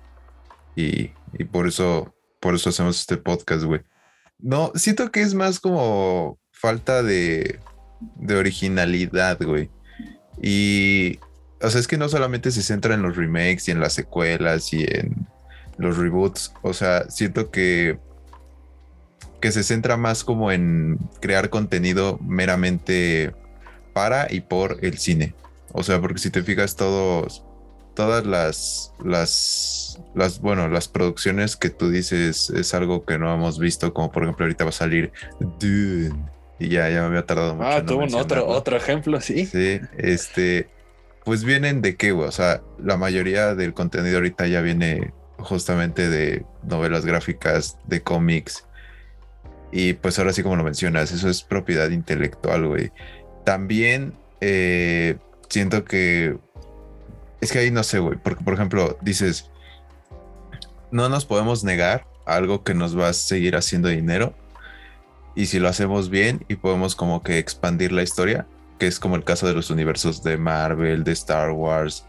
[0.76, 3.82] Y, y por eso, por eso hacemos este podcast, güey.
[4.40, 7.60] No, siento que es más como falta de,
[8.16, 9.70] de originalidad, güey.
[10.42, 11.20] Y,
[11.62, 14.74] o sea, es que no solamente se centra en los remakes y en las secuelas
[14.74, 15.28] y en
[15.78, 16.54] los reboots.
[16.62, 18.00] O sea, siento que,
[19.42, 23.34] que se centra más como en crear contenido meramente
[23.96, 25.34] para y por el cine.
[25.72, 27.46] O sea, porque si te fijas todos,
[27.96, 33.58] todas las, las, las, bueno, las producciones que tú dices es algo que no hemos
[33.58, 36.14] visto, como por ejemplo ahorita va a salir Dune.
[36.60, 37.68] Y ya, ya me había tardado mucho.
[37.70, 39.46] Ah, tuvo un otro, otro ejemplo, sí.
[39.46, 40.70] Sí, este,
[41.24, 42.28] pues vienen de qué, güey.
[42.28, 48.66] O sea, la mayoría del contenido ahorita ya viene justamente de novelas gráficas, de cómics.
[49.72, 52.92] Y pues ahora sí, como lo mencionas, eso es propiedad intelectual, güey.
[53.46, 55.18] También eh,
[55.50, 56.38] siento que
[57.42, 59.50] es que ahí no sé, güey, porque por ejemplo, dices,
[60.92, 64.34] no nos podemos negar algo que nos va a seguir haciendo dinero.
[65.36, 68.48] Y si lo hacemos bien y podemos como que expandir la historia,
[68.80, 72.06] que es como el caso de los universos de Marvel, de Star Wars,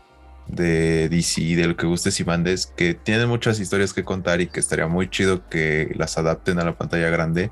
[0.47, 4.47] de DC, de lo que gustes y mandes, que tienen muchas historias que contar y
[4.47, 7.51] que estaría muy chido que las adapten a la pantalla grande.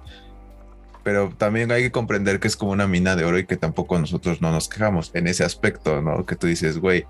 [1.05, 3.99] Pero también hay que comprender que es como una mina de oro y que tampoco
[3.99, 6.25] nosotros no nos quejamos en ese aspecto, ¿no?
[6.25, 7.07] Que tú dices, güey,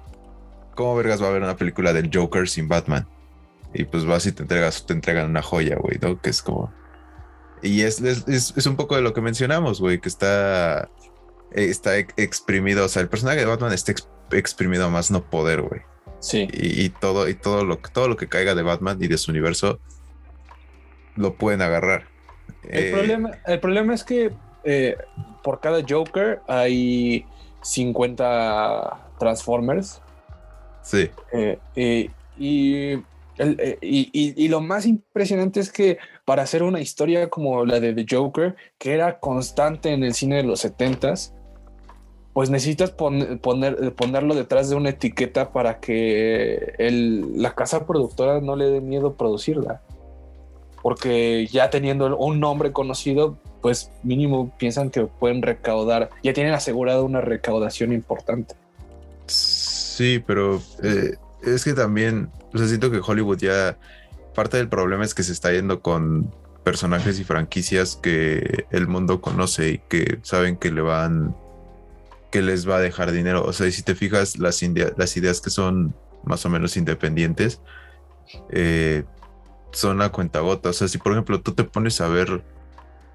[0.75, 3.07] ¿cómo vergas va a haber una película del Joker sin Batman?
[3.73, 6.21] Y pues vas y te entregas, te entregan una joya, güey, ¿no?
[6.21, 6.73] Que es como...
[7.63, 10.91] Y es, es, es un poco de lo que mencionamos, güey, que está,
[11.53, 13.95] está exprimido, o sea, el personaje de Batman está
[14.33, 15.81] exprimido a más no poder, güey.
[16.21, 16.49] Sí.
[16.53, 19.31] Y, y, todo, y todo lo, todo lo que caiga de Batman y de su
[19.31, 19.79] universo
[21.17, 22.14] lo pueden agarrar.
[22.69, 24.33] El, eh, problema, el problema es que
[24.65, 24.97] eh,
[25.43, 27.25] por cada Joker hay
[27.63, 30.01] 50 Transformers.
[30.83, 31.11] Sí.
[31.33, 31.59] Eh,
[32.37, 32.93] y,
[33.39, 37.81] el, y, y, y, lo más impresionante es que para hacer una historia como la
[37.81, 41.33] de The Joker, que era constante en el cine de los 70s,
[42.35, 48.41] pues necesitas pon, poner, ponerlo detrás de una etiqueta para que el, la casa productora
[48.41, 49.83] no le dé miedo producirla.
[50.85, 57.07] Porque ya teniendo un nombre conocido, pues mínimo piensan que pueden recaudar, ya tienen asegurado
[57.07, 58.55] una recaudación importante.
[59.27, 63.79] Sí, pero eh, es que también, o siento que Hollywood ya,
[64.35, 66.31] parte del problema es que se está yendo con
[66.65, 71.35] personajes y franquicias que el mundo conoce y que saben que le van,
[72.31, 73.43] que les va a dejar dinero.
[73.45, 74.63] O sea, si te fijas, las,
[74.99, 75.95] las ideas que son
[76.25, 77.63] más o menos independientes,
[78.51, 79.05] eh,
[79.75, 80.71] son a cuenta gota.
[80.71, 82.43] O sea, si por ejemplo tú te pones a ver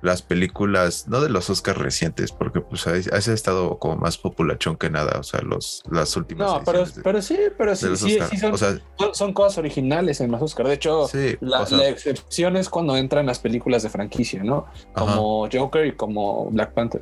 [0.02, 4.78] las películas, no de los Oscars recientes, porque pues ha, ha estado como más populachón
[4.78, 6.48] que nada, o sea, los, las últimas.
[6.48, 8.80] No, pero, de, pero, sí, pero sí, sí, sí son, o sea,
[9.12, 10.70] son, cosas originales en los Oscars.
[10.70, 14.42] De hecho, sí, la, o sea, la, excepción es cuando entran las películas de franquicia,
[14.42, 14.68] ¿no?
[14.94, 15.60] Como ajá.
[15.60, 17.02] Joker y como Black Panther.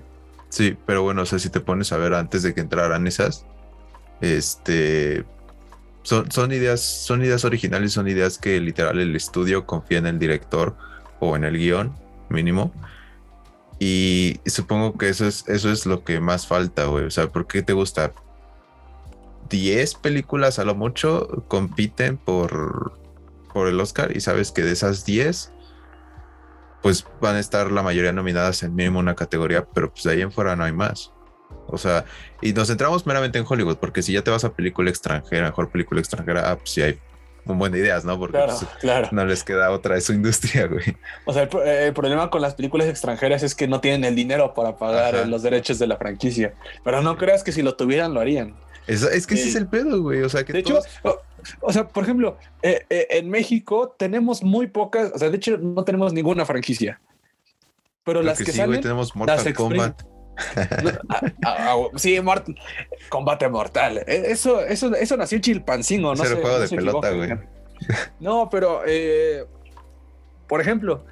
[0.50, 3.46] Sí, pero bueno, o sea, si te pones a ver antes de que entraran esas,
[4.22, 5.24] este,
[6.08, 10.78] son, ideas, son ideas originales, son ideas que literal el estudio confía en el director
[11.20, 11.94] o en el guion
[12.30, 12.72] mínimo.
[13.80, 17.04] Y supongo que eso es, eso es lo que más falta, güey.
[17.06, 18.14] O sea, ¿por qué te gusta?
[19.50, 22.94] 10 películas a lo mucho compiten por,
[23.54, 25.52] por el Oscar y sabes que de esas 10
[26.82, 30.22] pues van a estar la mayoría nominadas en mínimo una categoría, pero pues de ahí
[30.22, 31.12] en fuera no hay más.
[31.68, 32.06] O sea,
[32.42, 35.70] y nos centramos meramente en Hollywood, porque si ya te vas a película extranjera, mejor
[35.70, 37.00] película extranjera, ah, pues sí hay
[37.46, 38.18] un buen de ideas, ¿no?
[38.20, 39.08] Porque claro, pues, claro.
[39.12, 40.98] no les queda otra de su industria, güey.
[41.26, 44.54] O sea, el, el, problema con las películas extranjeras es que no tienen el dinero
[44.54, 45.26] para pagar Ajá.
[45.26, 46.54] los derechos de la franquicia.
[46.84, 48.56] Pero no creas que si lo tuvieran, lo harían.
[48.88, 50.22] Es, es que ese es el pedo, güey.
[50.24, 50.86] O sea, que de todos...
[50.86, 51.22] hecho, o,
[51.62, 55.58] o, sea, por ejemplo, eh, eh, en México tenemos muy pocas, o sea, de hecho,
[55.58, 57.00] no tenemos ninguna franquicia.
[58.04, 60.02] Pero, las que, que sí, salen, güey, tenemos Mortal Kombat.
[60.04, 60.17] No,
[61.10, 62.48] a, a, a, sí, mort
[63.10, 64.00] combate mortal.
[64.08, 66.36] E, Eso, eso, eso nació en Chilpancingo, no es sé.
[66.36, 67.30] el juego no de pelota, güey.
[68.20, 69.46] No, pero eh,
[70.48, 71.06] por ejemplo,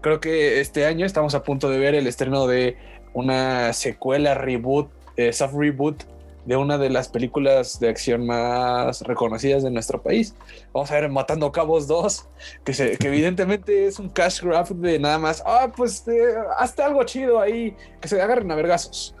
[0.00, 2.76] creo que este año estamos a punto de ver el estreno de
[3.14, 6.04] una secuela reboot, eh, soft reboot
[6.46, 10.34] de una de las películas de acción más reconocidas de nuestro país.
[10.72, 12.28] Vamos a ver Matando Cabos 2,
[12.64, 16.82] que, se, que evidentemente es un cash grab de nada más, ah, pues eh, hazte
[16.82, 19.14] algo chido ahí, que se agarren a vergazos.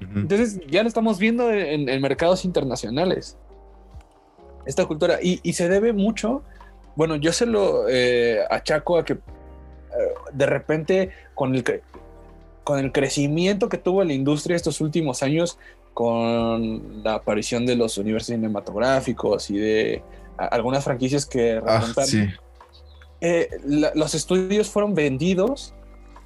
[0.00, 0.20] Uh -huh.
[0.22, 3.38] Entonces ya lo estamos viendo en, en mercados internacionales
[4.66, 6.42] esta cultura y, y, se debe mucho
[6.96, 9.18] bueno, yo se lo eh, achaco a que eh,
[10.32, 11.62] de repente con el,
[12.64, 15.58] con el crecimiento que tuvo la industria estos últimos años,
[15.96, 20.02] con la aparición de los universos cinematográficos y de
[20.36, 22.28] algunas franquicias que ah, sí.
[23.22, 23.48] Eh,
[23.94, 25.72] los estudios fueron vendidos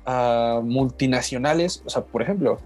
[0.06, 2.58] a multinacionales, o sea, por ejemplo,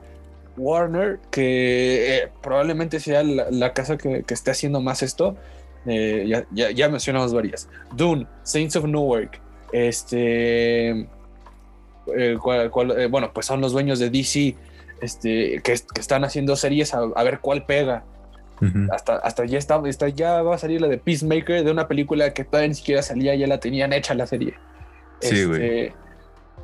[0.57, 5.37] Warner, que eh, probablemente sea la, casa que, esté haciendo más esto,
[5.85, 7.69] eh, ya, mencionamos varias.
[7.95, 11.07] Dune, Saints of Newark, este,
[12.07, 14.57] bueno, pues son los dueños de DC,
[15.01, 18.05] este, que, están haciendo series a, ver cuál pega.
[18.93, 22.45] hasta, hasta ya está, ya va a salir la de Peacemaker de una película que
[22.45, 24.55] todavía ni siquiera salía, ya la tenían hecha la serie.
[25.21, 25.63] Sí, güey.
[25.63, 25.95] Este,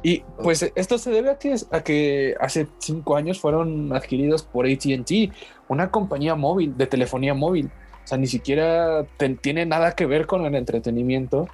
[0.03, 4.67] y pues esto se debe a que, a que hace cinco años fueron adquiridos por
[4.67, 5.33] ATT,
[5.69, 7.71] una compañía móvil, de telefonía móvil.
[8.05, 9.05] O sea, ni siquiera
[9.43, 11.49] tiene nada que ver con el entretenimiento.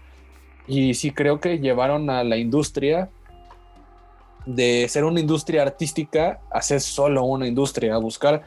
[0.68, 3.08] Y sí creo que llevaron a la industria
[4.46, 8.42] de ser una industria artística a ser solo una industria, a buscar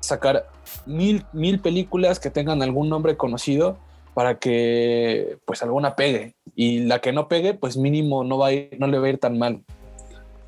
[0.00, 0.48] sacar
[0.86, 3.78] mil, mil películas que tengan algún nombre conocido
[4.14, 8.52] para que pues alguna pegue y la que no pegue pues mínimo no va a
[8.52, 9.62] ir, no le va a ir tan mal.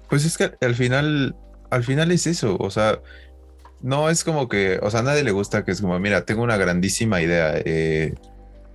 [0.09, 1.35] Pues es que al final,
[1.71, 3.01] al final es eso, o sea,
[3.81, 6.43] no es como que, o sea, a nadie le gusta que es como, mira, tengo
[6.43, 8.15] una grandísima idea, eh,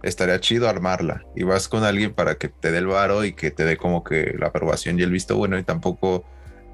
[0.05, 1.25] estaría chido armarla.
[1.35, 4.03] Y vas con alguien para que te dé el varo y que te dé como
[4.03, 6.23] que la aprobación y el visto bueno y tampoco,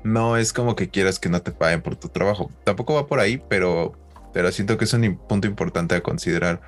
[0.04, 3.20] no es como que quieras que no te paguen por tu trabajo, tampoco va por
[3.20, 3.94] ahí, pero,
[4.34, 6.62] pero siento que es un punto importante a considerar.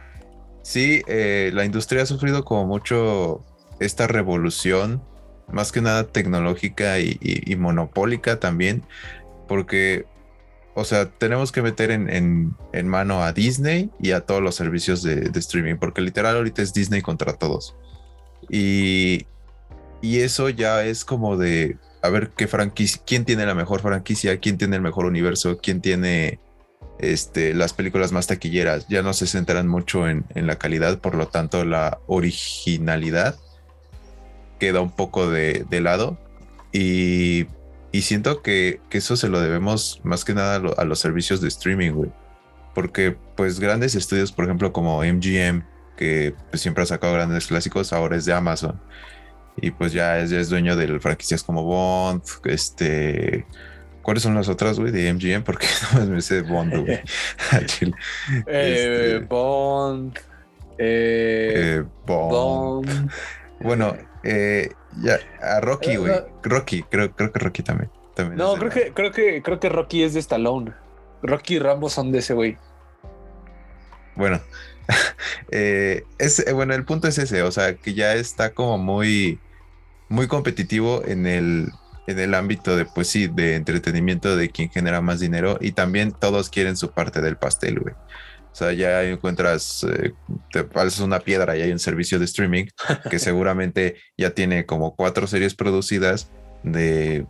[0.61, 3.43] Sí, eh, la industria ha sufrido como mucho
[3.79, 5.03] esta revolución,
[5.51, 8.83] más que nada tecnológica y, monopólica también,
[9.47, 10.05] porque,
[10.75, 12.55] o sea, tenemos que meter en,
[12.85, 17.01] mano a Disney y a todos los servicios de, streaming, porque literal ahorita es Disney
[17.01, 17.75] contra todos.
[18.49, 19.25] Y,
[20.01, 24.39] y eso ya es como de, a ver qué franquicia, quién tiene la mejor franquicia,
[24.39, 26.39] quién tiene el mejor universo, quién tiene
[26.99, 31.27] este, las películas más taquilleras ya no se centran mucho en, la calidad, por lo
[31.27, 33.35] tanto la originalidad
[34.59, 36.17] queda un poco de, lado.
[36.71, 37.47] Y,
[38.01, 42.09] siento que, eso se lo debemos más que nada a, los servicios de streaming,
[42.73, 45.63] Porque pues grandes estudios, por ejemplo, como MGM,
[45.95, 48.79] que pues, siempre ha sacado grandes clásicos, ahora es de Amazon.
[49.57, 53.45] Y pues ya es, ya es dueño de franquicias como Bond, este,
[54.03, 55.43] ¿Cuáles son las otras, güey, de MGM?
[55.43, 56.99] Porque no me sé Bond, güey.
[58.47, 60.17] Eh, este, Bond.
[60.77, 63.09] Eh, eh, Bond.
[63.61, 63.95] Bueno,
[65.01, 66.13] ya, a Rocky, güey.
[66.43, 67.89] Rocky, creo, creo que Rocky también.
[68.35, 70.73] no, creo que, creo que, creo que Rocky es de Stallone.
[71.21, 72.57] Rocky y Rambo son de ese güey.
[74.15, 74.41] Bueno,
[75.49, 79.39] es, bueno, el punto es ese, o sea, que ya está como muy,
[80.09, 81.71] muy competitivo en el
[82.07, 86.11] en el ámbito de, pues sí, de entretenimiento de quien genera más dinero y también
[86.11, 87.95] todos quieren su parte del pastel, güey.
[88.53, 90.13] O sea, ya encuentras, eh,
[90.51, 92.65] te pasas una piedra y hay un servicio de streaming
[93.09, 96.29] que seguramente ya tiene como cuatro series producidas
[96.61, 97.25] de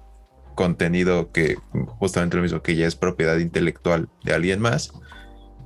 [0.56, 1.56] contenido que
[1.98, 4.92] justamente lo mismo que ya es propiedad intelectual de alguien más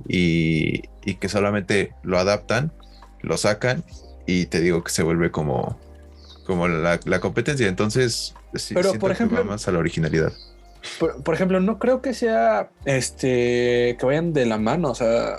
[0.06, 2.72] y, y que solamente lo adaptan,
[3.20, 3.84] lo sacan
[4.26, 5.76] y te digo que se vuelve como,
[6.46, 7.66] como la, la competencia.
[7.66, 8.34] Entonces,
[8.72, 10.32] pero por ejemplo, más a la originalidad.
[10.98, 15.36] Por, ejemplo, no creo que sea este que vayan de la mano, o sea.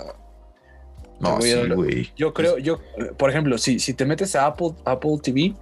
[1.20, 2.10] No, sí, güey.
[2.16, 2.80] Yo creo, yo,
[3.18, 5.54] por ejemplo, si, si te metes a Apple, Apple TV,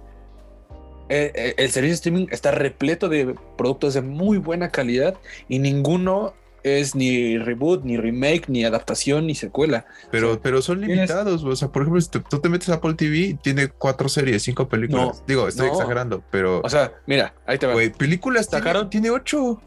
[1.09, 5.15] eh, eh, el servicio de streaming está repleto de productos de muy buena calidad
[5.49, 9.85] y ninguno es ni reboot, ni remake, ni adaptación, ni secuela.
[10.11, 11.43] Pero, pero son limitados.
[11.43, 14.67] O sea, por ejemplo, si tú te metes a Apple TV, tiene cuatro series, cinco
[14.67, 15.23] películas.
[15.27, 16.61] Digo, estoy exagerando, pero.
[16.63, 17.73] O sea, mira, ahí te va.
[17.73, 19.61] Güey, películas sacaron, tiene, ocho.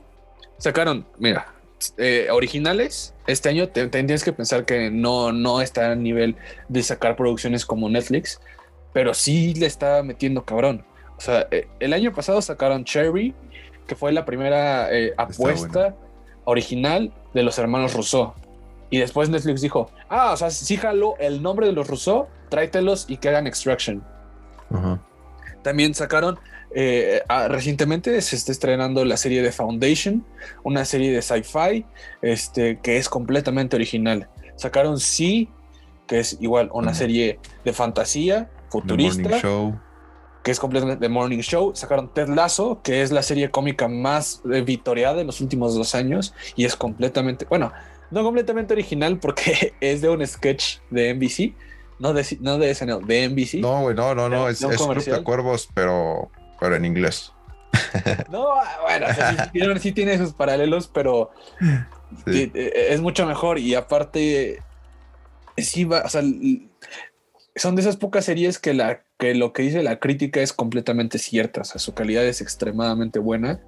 [0.62, 1.52] Sacaron, mira,
[1.96, 3.14] eh, originales.
[3.26, 6.36] Este año tendrías que pensar que no, no está a nivel
[6.68, 8.40] de sacar producciones como Netflix,
[8.92, 10.84] pero sí le está metiendo cabrón.
[11.18, 13.34] O sea, eh, el año pasado sacaron Cherry,
[13.88, 15.96] que fue la primera eh, apuesta
[16.44, 18.32] original de los hermanos Rousseau.
[18.88, 23.06] Y después Netflix dijo, ah, o sea, sí jaló el nombre de los Rousseau, tráetelos
[23.08, 24.00] y que hagan Extraction.
[25.64, 26.38] También sacaron,
[26.74, 30.24] eh, ah, recientemente se está estrenando la serie de Foundation,
[30.62, 31.84] una serie de sci-fi
[32.22, 34.28] este, que es completamente original.
[34.56, 35.48] Sacaron Sí,
[36.06, 39.40] que es igual una serie de fantasía futurista
[40.42, 41.72] que es completamente The Morning Show.
[41.74, 45.94] Sacaron Ted Lasso, que es la serie cómica más eh, vitoreada en los últimos dos
[45.94, 47.72] años y es completamente, bueno,
[48.10, 51.54] no completamente original porque es de un sketch de NBC.
[51.98, 53.54] No de, no de SNL, de NBC.
[53.60, 56.32] No, güey, no, no, no, es, de Cuervos, pero,
[56.62, 57.32] pero en inglés.
[58.30, 58.46] No,
[58.82, 61.30] bueno, o sea, sí, tiene- sí tiene sus paralelos, pero
[62.26, 62.50] Sí.
[62.54, 64.62] eh, es mucho mejor y aparte
[65.56, 66.22] sí va, o sea,
[67.56, 71.18] son de esas pocas series que la que lo que dice la crítica es completamente
[71.18, 73.60] cierta, o sea, su calidad es extremadamente buena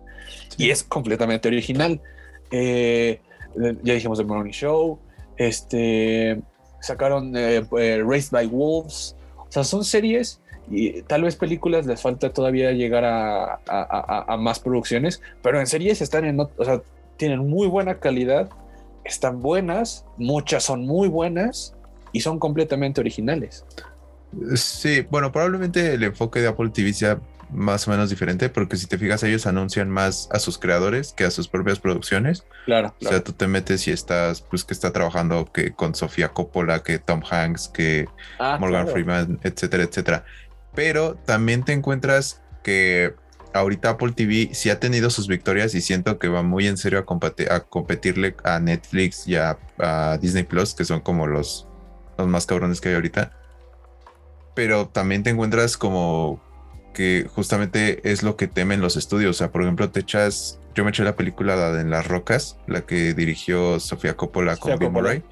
[0.58, 2.00] y es completamente original.
[2.50, 3.20] Eh,
[3.62, 4.98] eh, ya dijimos The Morning Show,
[5.36, 6.40] este
[6.80, 10.40] sacaron eh, eh, Raised by Wolves, o sea, son series
[10.70, 15.60] y tal vez películas les falta todavía llegar a, a- a- a más producciones, pero
[15.60, 16.80] en series están en, o sea,
[17.16, 18.48] tienen muy buena calidad,
[19.04, 21.74] están buenas, muchas son muy buenas
[22.12, 23.64] y son completamente originales.
[24.56, 28.86] Sí, bueno, probablemente el enfoque de Apple TV sea más o menos diferente, porque si
[28.88, 32.42] te fijas, ellos anuncian más a sus creadores que a sus propias producciones.
[32.64, 36.30] Claro, O sea, tú te metes y estás, pues, que está trabajando que con Sofía
[36.30, 38.06] Coppola, que Tom Hanks, que
[38.40, 38.92] Ah, Morgan claro.
[38.92, 40.24] Freeman, etcétera, etcétera.
[40.74, 43.14] Pero también te encuentras que
[43.52, 46.98] ahorita Apple TV sí ha tenido sus victorias y siento que va muy en serio
[46.98, 51.68] a, competirle a Netflix y a, a Disney Plus, que son como los,
[52.18, 53.30] los más cabrones que hay ahorita.
[54.54, 56.42] Pero también te encuentras como
[56.94, 59.36] que justamente es lo que temen los estudios.
[59.36, 62.06] O sea, por ejemplo, te echas, yo me eché la película la de En las
[62.06, 65.14] Rocas, la que dirigió Sofía Coppola Sofía con Bill Coppola.
[65.14, 65.24] Murray.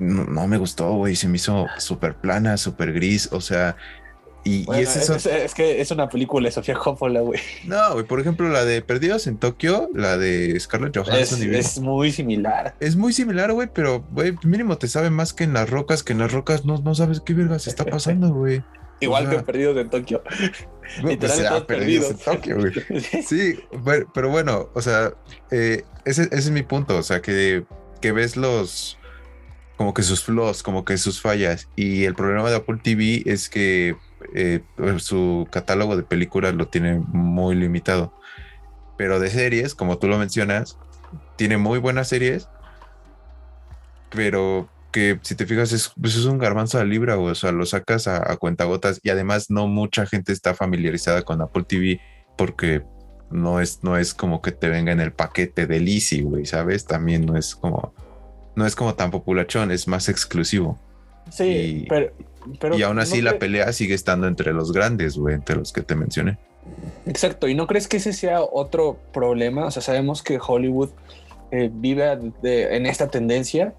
[0.00, 3.76] No, no me gustó, güey, se me hizo súper plana, súper gris, o sea,
[4.48, 5.14] y, y Bueno, es es, eso.
[5.16, 7.40] es- es que es una película de Sofía Coppola, güey.
[7.64, 11.46] No, güey, por ejemplo, la de Perdidos en Tokio, la de Scarlett Es, Johansson y
[11.46, 12.74] Bill- es muy similar.
[12.80, 16.12] es muy similar, güey, pero, güey, mínimo te sabe más que en las rocas, que
[16.12, 18.62] en las rocas no, no sabes qué vergas está pasando, güey.
[19.00, 20.22] Igual sea, que Perdidos en Tokio.
[21.02, 22.16] Pues, Literal, ah, todos Perdidos en.
[22.18, 22.72] Tokio, güey.
[23.26, 25.12] Sí, pero, pero bueno, o sea,
[25.50, 27.64] eh, ese, ese es mi punto, o sea, que,
[28.00, 28.98] que ves los,
[29.76, 33.50] como que sus flaws, como que sus fallas, y el problema de Apple TV es
[33.50, 33.96] que
[34.34, 34.62] eh,
[34.98, 38.12] su catálogo de películas lo tiene muy limitado,
[38.96, 40.78] pero de series, como tú lo mencionas,
[41.36, 42.48] tiene muy buenas series,
[44.10, 47.66] pero que si te fijas es, pues es un garbanzo a libra, o sea, lo
[47.66, 52.00] sacas a, a cuentagotas y además no mucha gente está familiarizada con Apple TV
[52.36, 52.82] porque
[53.30, 56.86] no es, no es como que te venga en el paquete del Easy, güey, ¿sabes?
[56.86, 57.92] También no es como,
[58.56, 60.78] no es como tan populachón, es más exclusivo.
[61.30, 62.10] Sí, Y- pero,
[62.60, 65.72] pero y aún así ¿no la pelea sigue estando entre los grandes, güey, entre los
[65.72, 66.38] que te mencioné.
[67.06, 69.66] Exacto, ¿y no crees que ese sea otro problema?
[69.66, 70.90] O sea, sabemos que Hollywood
[71.50, 73.72] eh, vive de- en esta tendencia,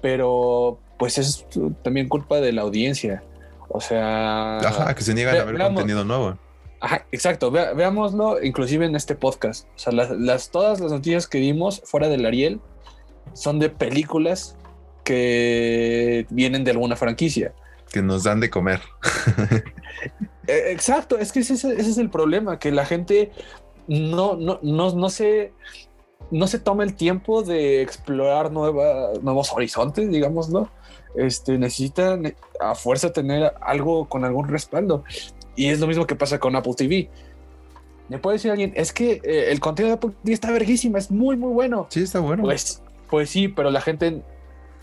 [0.00, 1.46] pero pues es
[1.82, 3.22] también culpa de la audiencia.
[3.68, 5.74] O sea, Ajá, que se niegan ve- a ver veamos.
[5.80, 6.38] contenido nuevo.
[6.80, 9.66] Ajá, exacto, veámoslo inclusive en este podcast.
[9.74, 12.60] O sea, las, las- todas las noticias que dimos fuera del Ariel
[13.32, 14.56] son de películas
[15.02, 17.52] que vienen de alguna franquicia.
[17.94, 18.80] Que nos dan de comer.
[20.46, 23.30] Eh, Exacto, es que ese, es- ese es el problema, que la gente
[23.88, 25.52] no, no, no, no se
[26.30, 30.68] no se toma el tiempo de explorar nueva- nuevos horizontes, digámoslo.
[31.14, 35.04] Este, necesitan a fuerza tener algo con algún respaldo.
[35.56, 37.08] Y es lo mismo que pasa con Apple TV.
[38.08, 41.10] Me puede decir alguien, es que eh, el contenido de Apple TV está verguísima, es
[41.10, 41.86] muy, muy bueno.
[41.90, 42.42] Sí, está bueno.
[42.42, 44.22] Pues, pues sí, pero la gente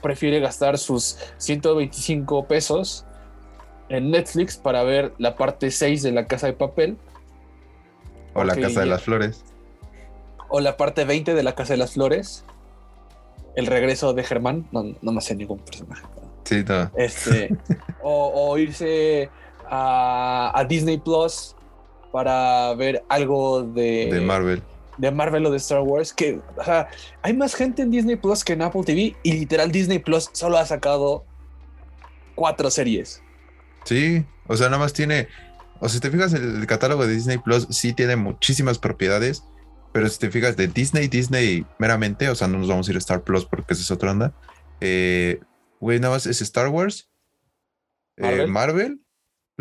[0.02, 3.06] prefiere gastar sus 125 pesos
[3.89, 6.97] en Netflix para ver la parte 6 de La Casa de Papel
[8.34, 9.43] o la Casa de las Flores.
[10.49, 12.45] o la parte 20 de La Casa de las Flores.
[13.56, 16.06] El regreso de Germán, no, no me sé ningún personaje.
[16.45, 16.89] Sí, no.
[16.95, 17.54] Este,
[18.02, 19.30] o, o irse
[19.70, 21.56] a, a Disney Plus
[22.14, 24.62] para ver algo de, de Marvel.
[24.98, 26.14] De Marvel o de Star Wars.
[26.14, 26.89] Que, o sea,
[27.22, 30.58] hay más gente en Disney Plus que en Apple TV y literal Disney Plus solo
[30.58, 31.26] ha sacado
[32.36, 33.22] cuatro series.
[33.86, 35.28] Sí, o sea, nada más tiene,
[35.80, 39.44] o sea, si te fijas, el, el catálogo de Disney Plus sí tiene muchísimas propiedades,
[39.92, 42.98] pero si te fijas de Disney, Disney meramente, o sea, no nos vamos a ir
[42.98, 44.34] a Star Plus porque esa es otra onda.
[44.80, 45.39] Eh,
[45.82, 47.10] Güey, nada más es Star Wars,
[48.18, 49.02] eh, Marvel.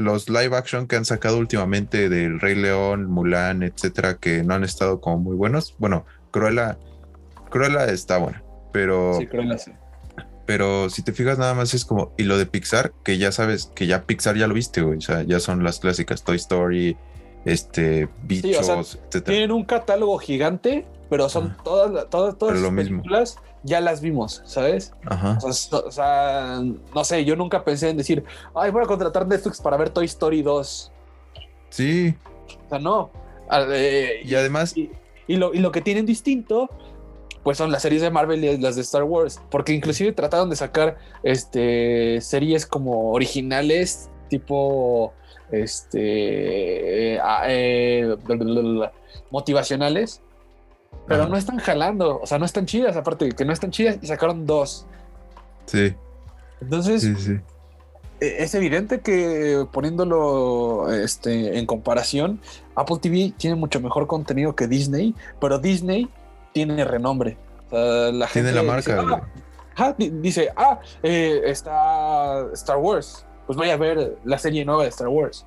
[0.04, 4.64] Los live action que han sacado últimamente del Rey León, Mulan, etcétera, que no han
[4.64, 5.74] estado como muy buenos.
[5.78, 6.78] Bueno, Cruella,
[7.50, 8.42] Cruella está buena,
[8.72, 9.72] pero Sí, que sí.
[10.46, 13.70] pero si te fijas nada más es como, y lo de Pixar, que ya sabes,
[13.74, 16.96] que ya Pixar ya lo viste, güey, o sea, ya son las clásicas Toy Story,
[17.44, 19.24] este, bichos, sea, etcétera.
[19.24, 21.62] Tienen un catálogo gigante, pero son Ah.
[21.64, 23.02] todas, todas, todas Pero lo las mismo.
[23.62, 24.92] Ya las vimos, ¿sabes?
[25.06, 25.36] Ajá.
[25.38, 26.60] O sea, so- o sea,
[26.94, 30.06] no sé, yo nunca pensé en decir, ay, voy a contratar Netflix para ver Toy
[30.06, 30.92] Story 2.
[31.68, 32.14] Sí,
[32.66, 33.10] O sea, no.
[33.48, 34.90] Ah, eh, y además, y,
[35.26, 36.68] y lo, y lo que tienen distinto
[37.42, 40.56] pues son las series de Marvel y las de Star Wars, porque inclusive trataron de
[40.56, 45.14] sacar este series como originales tipo
[45.50, 48.14] este eh, eh,
[49.30, 50.20] motivacionales,
[51.10, 53.98] pero no están jalando, o sea, no están chidas, aparte de que no están chidas
[54.00, 54.86] y sacaron dos.
[55.66, 55.92] Sí.
[56.60, 57.04] Entonces,
[58.20, 62.40] e, es evidente que poniéndolo este, en comparación,
[62.76, 66.08] Apple TV tiene mucho mejor contenido que Disney, pero Disney
[66.52, 67.36] tiene renombre.
[67.72, 69.02] la tiene la marca.
[69.02, 69.26] Dice,
[69.78, 73.26] ah, dice, ah eh, está Star Wars.
[73.48, 75.44] Pues voy a ver la serie nueva de Star Wars.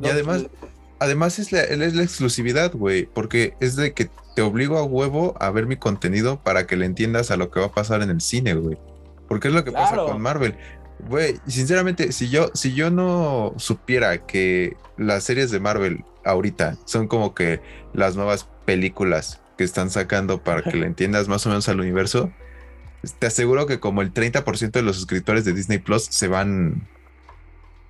[0.00, 0.46] y además,
[1.00, 5.34] además es la, es la exclusividad, güey, porque es de que te obligo a huevo
[5.40, 8.10] a ver mi contenido para que le entiendas a lo que va a pasar en
[8.10, 8.78] el cine, güey.
[9.28, 10.56] Porque es lo que pasa con Marvel.
[11.08, 17.08] Güey, sinceramente, si yo, si yo no supiera que las series de Marvel ahorita son
[17.08, 17.60] como que
[17.92, 22.30] las nuevas películas que están sacando para que le entiendas más o menos al universo,
[23.18, 26.88] te aseguro que como el 30% de los suscriptores de Disney Plus se van.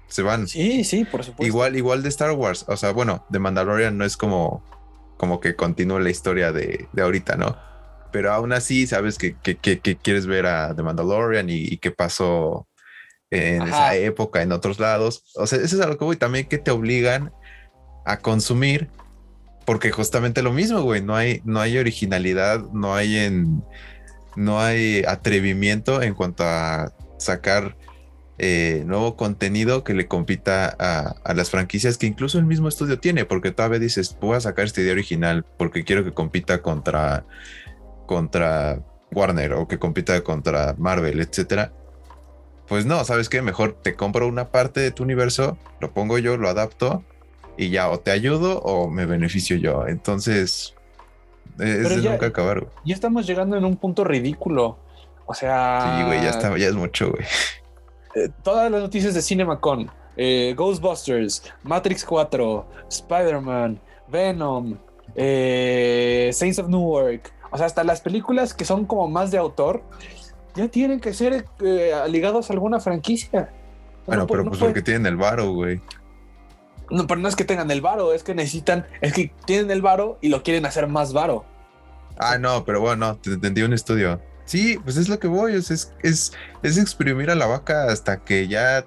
[0.08, 0.48] Se van.
[0.48, 1.46] Sí, sí, por supuesto.
[1.46, 2.64] Igual, igual de Star Wars.
[2.68, 4.62] O sea, bueno, de Mandalorian no es como,
[5.22, 7.56] como que continúe la historia de, de ahorita, ¿no?
[8.10, 12.66] Pero aún así sabes que, que, quieres ver a The Mandalorian y qué pasó
[13.30, 15.22] en esa época, en otros lados.
[15.36, 17.32] O sea, eso es algo que voy también que te obligan
[18.04, 18.90] a consumir,
[19.64, 23.62] porque justamente lo mismo, güey, no hay, no hay originalidad, no hay en,
[24.34, 27.76] no hay atrevimiento en cuanto a sacar
[28.42, 32.98] eh, nuevo contenido que le compita a, a, las franquicias que incluso el mismo estudio
[32.98, 37.24] tiene, porque todavía dices, voy a sacar este idea original porque quiero que compita contra,
[38.06, 38.80] contra
[39.12, 41.72] Warner o que compita contra Marvel, etcétera
[42.72, 43.42] pues no, ¿sabes qué?
[43.42, 47.04] Mejor te compro una parte de tu universo, lo pongo yo, lo adapto
[47.58, 49.86] y ya o te ayudo o me beneficio yo.
[49.86, 50.74] Entonces,
[51.58, 52.68] es de nunca acabar.
[52.84, 54.78] Ya estamos llegando en un punto ridículo.
[55.26, 55.98] O sea.
[55.98, 57.26] Sí, güey, ya está, ya es mucho, güey.
[58.14, 64.76] Eh, todas las noticias de CinemaCon, eh, Ghostbusters, Matrix 4, Spider-Man, Venom,
[65.14, 67.32] eh, Saints of Newark.
[67.50, 69.82] O sea, hasta las películas que son como más de autor
[70.54, 73.50] ya tienen que ser eh, ligados a alguna franquicia.
[74.06, 75.80] Bueno, pero pues porque tienen el varo, güey.
[76.90, 79.80] No, pero no es que tengan el varo, es que necesitan, es que tienen el
[79.80, 81.44] varo y lo quieren hacer más varo.
[82.18, 84.20] Ah, no, pero bueno, te entendí un estudio.
[84.44, 86.32] Sí, pues es lo que voy, es, es, es,
[86.62, 88.84] es exprimir a la vaca hasta que ya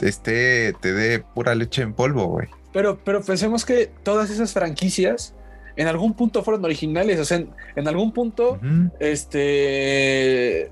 [0.00, 2.48] esté, te dé pura leche en polvo, güey.
[2.72, 5.34] Pero, pero pensemos que todas esas franquicias
[5.76, 7.42] en algún punto fueron originales, o sea,
[7.76, 8.58] en, algún punto,
[8.98, 10.70] este,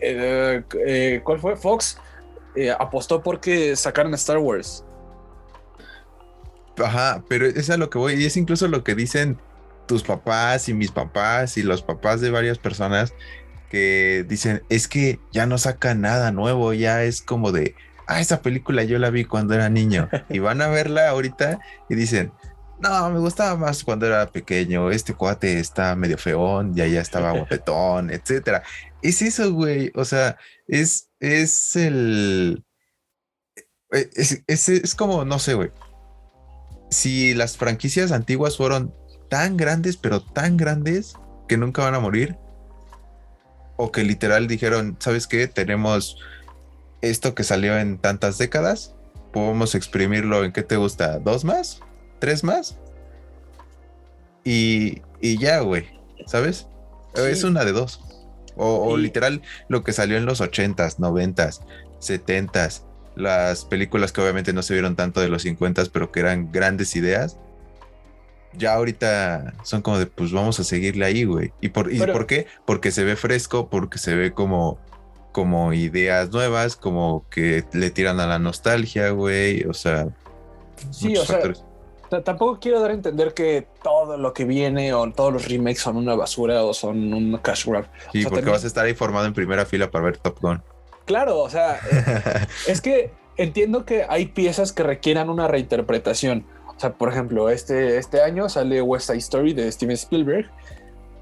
[0.00, 1.56] eh, eh, ¿cuál fue?
[1.56, 1.98] Fox
[2.54, 4.84] eh, apostó porque sacaran Star Wars.
[6.78, 9.38] Ajá, pero es a lo que voy, y es incluso lo que dicen
[9.86, 13.14] tus papás y mis papás y los papás de varias personas
[13.70, 17.74] que dicen, es que ya no saca nada nuevo, ya es como de,
[18.06, 21.58] ah, esa película yo la vi cuando era niño, y van a verla ahorita
[21.88, 22.32] y dicen,
[22.78, 24.90] no, me gustaba más cuando era pequeño.
[24.90, 28.62] Este cuate está medio feón, ya ya estaba guapetón, etcétera.
[29.02, 29.92] Es eso, güey.
[29.94, 30.36] O sea,
[30.66, 32.64] es, es el.
[33.92, 35.70] E, es, es, como, no sé, güey.
[36.90, 38.94] Si las franquicias antiguas fueron
[39.28, 41.14] tan grandes, pero tan grandes
[41.48, 42.36] que nunca van a morir,
[43.76, 45.46] o que literal dijeron, ¿sabes qué?
[45.48, 46.18] Tenemos
[47.02, 48.94] esto que salió en tantas décadas,
[49.32, 51.80] podemos exprimirlo en qué te gusta, dos más,
[52.18, 52.78] tres más.
[54.44, 55.86] Y, y ya, güey,
[56.26, 56.68] ¿sabes?
[57.14, 58.00] Es una de dos.
[58.56, 61.60] O, literal lo que salió en los ochentas, noventas,
[61.98, 66.52] setentas, las películas que obviamente no se vieron tanto de los 50, pero que eran
[66.52, 67.38] grandes ideas.
[68.56, 71.52] Ya ahorita son como de, pues vamos a seguirle ahí, güey.
[71.60, 72.46] ¿Y, por, y por qué?
[72.64, 74.78] Porque se ve fresco, porque se ve como,
[75.32, 79.64] como ideas nuevas, como que le tiran a la nostalgia, güey.
[79.64, 80.08] O sea,
[80.90, 81.40] sí, o sea,
[82.08, 85.96] Tampoco quiero dar a entender que todo lo que viene o todos los remakes son
[85.96, 87.88] una basura o son un cash grab.
[88.12, 90.62] Sí, porque vas a estar informado en primera fila para ver Top Gun.
[91.04, 91.80] Claro, o sea,
[92.66, 96.46] es que entiendo que hay piezas que requieran una reinterpretación.
[96.76, 100.50] O sea, por ejemplo, este, este año sale West Side Story de Steven Spielberg,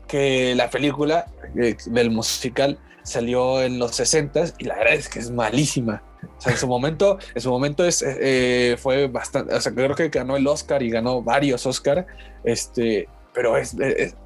[0.08, 1.26] que la película
[1.56, 6.02] eh, del musical salió en los 60 y la verdad es que es malísima.
[6.38, 9.94] O sea, en su momento, en su momento es, eh, fue bastante, o sea, creo
[9.94, 12.06] que ganó el Oscar y ganó varios Oscar,
[12.44, 13.76] este, pero es,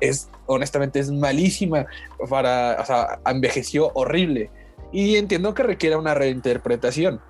[0.01, 1.87] es, honestamente es malísima
[2.31, 4.51] para, o sea, envejeció horrible
[4.93, 7.21] y entiendo que requiere una reinterpretación.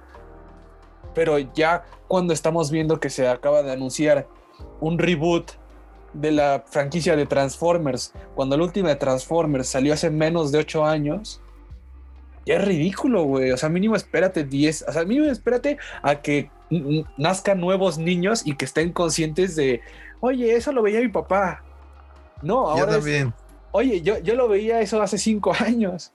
[1.19, 4.29] Pero ya cuando estamos viendo que se acaba de anunciar
[4.79, 5.51] un reboot
[6.13, 10.85] de la franquicia de Transformers, cuando la última de Transformers salió hace menos de 8
[10.85, 11.43] años,
[12.47, 13.51] ya es ridículo, güey.
[13.51, 16.53] O sea, mínimo espérate 10, o sea, mínimo espérate a que
[17.17, 19.81] nazcan nuevos niños y que estén conscientes de,
[20.21, 21.65] oye, eso lo veía mi papá.
[22.43, 22.93] No, ahora.
[22.93, 23.35] también.
[23.79, 26.13] Oye, yo, yo lo veía eso hace cinco años.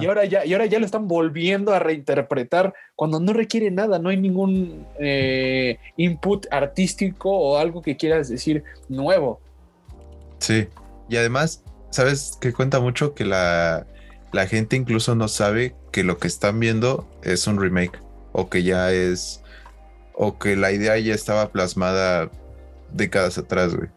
[0.00, 3.98] Y ahora ya, y ahora ya lo están volviendo a reinterpretar cuando no requiere nada,
[3.98, 9.40] no hay ningún eh, input artístico o algo que quieras decir nuevo.
[10.38, 10.68] Sí,
[11.08, 13.14] y además, ¿sabes que cuenta mucho?
[13.14, 13.86] Que la,
[14.32, 17.98] la gente incluso no sabe que lo que están viendo es un remake
[18.32, 19.42] o que ya es,
[20.14, 22.30] o que la idea ya estaba plasmada
[22.92, 23.88] décadas atrás, güey.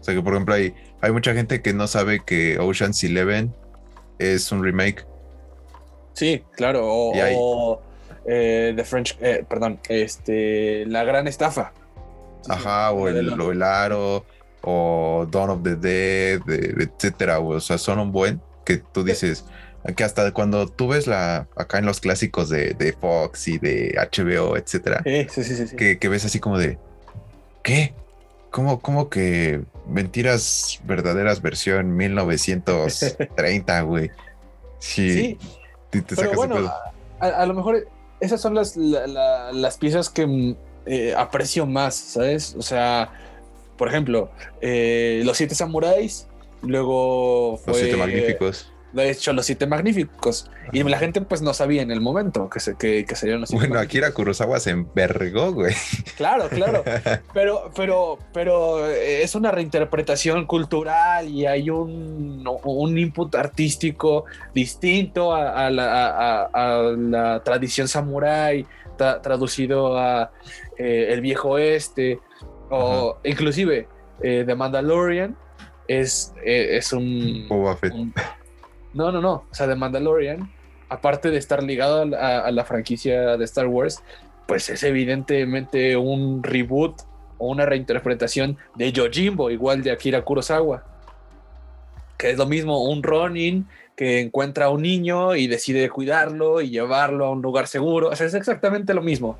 [0.00, 0.74] O sea que, por ejemplo, hay,
[1.04, 3.54] hay mucha gente que no sabe que Ocean's Eleven
[4.18, 5.04] es un remake.
[6.14, 6.80] Sí, claro.
[6.82, 7.82] O,
[8.24, 11.72] eh, The French, eh, perdón, este, La Gran Estafa.
[12.48, 14.24] Ajá, o el, el, Aro,
[14.62, 17.38] o Dawn of the Dead, etcétera.
[17.38, 19.44] O sea, son un buen que tú dices
[19.96, 24.56] que hasta cuando tú ves la acá en los clásicos de, Fox y de HBO,
[24.56, 26.78] etcétera, sí, sí, sí, que, que, ves así como de
[27.62, 27.92] ¿qué?
[28.50, 34.10] ¿Cómo, cómo que mentiras verdaderas versión 1930, güey?
[34.78, 35.38] Sí.
[35.90, 36.72] Pero bueno,
[37.20, 37.88] a, lo mejor
[38.20, 40.56] esas son las, las piezas que mm,
[40.86, 42.54] eh, aprecio más, ¿sabes?
[42.58, 43.12] O sea,
[43.76, 44.30] por ejemplo,
[44.60, 46.26] eh, Los Siete Samuráis,
[46.62, 50.50] luego Los Siete Magníficos he hecho los siete magníficos.
[50.72, 53.50] Y la gente pues no sabía en el momento que, se, que, que serían los
[53.50, 55.74] siete Bueno, Akira Kurosawa se envergó, güey.
[56.16, 56.84] Claro, claro.
[57.32, 64.24] Pero, pero, pero eh, es una reinterpretación cultural y hay un, un input artístico
[64.54, 68.66] distinto a, la, a, la, tradición samurái,
[68.96, 70.30] traducido a
[70.78, 72.20] eh, el viejo oeste,
[72.70, 73.88] o inclusive
[74.22, 75.36] eh, The Mandalorian
[75.88, 78.14] es, es un, un
[78.94, 79.44] no, no, no.
[79.50, 80.50] O sea, The Mandalorian,
[80.88, 84.02] aparte de estar ligado a, la franquicia de Star Wars,
[84.46, 87.02] pues es evidentemente un reboot
[87.38, 90.84] o una reinterpretación de Yojimbo, igual de Akira Kurosawa.
[92.16, 93.66] Que es lo mismo, un Ronin
[93.96, 98.08] que encuentra a un niño y decide cuidarlo y llevarlo a un lugar seguro.
[98.08, 99.36] O sea, es exactamente lo mismo.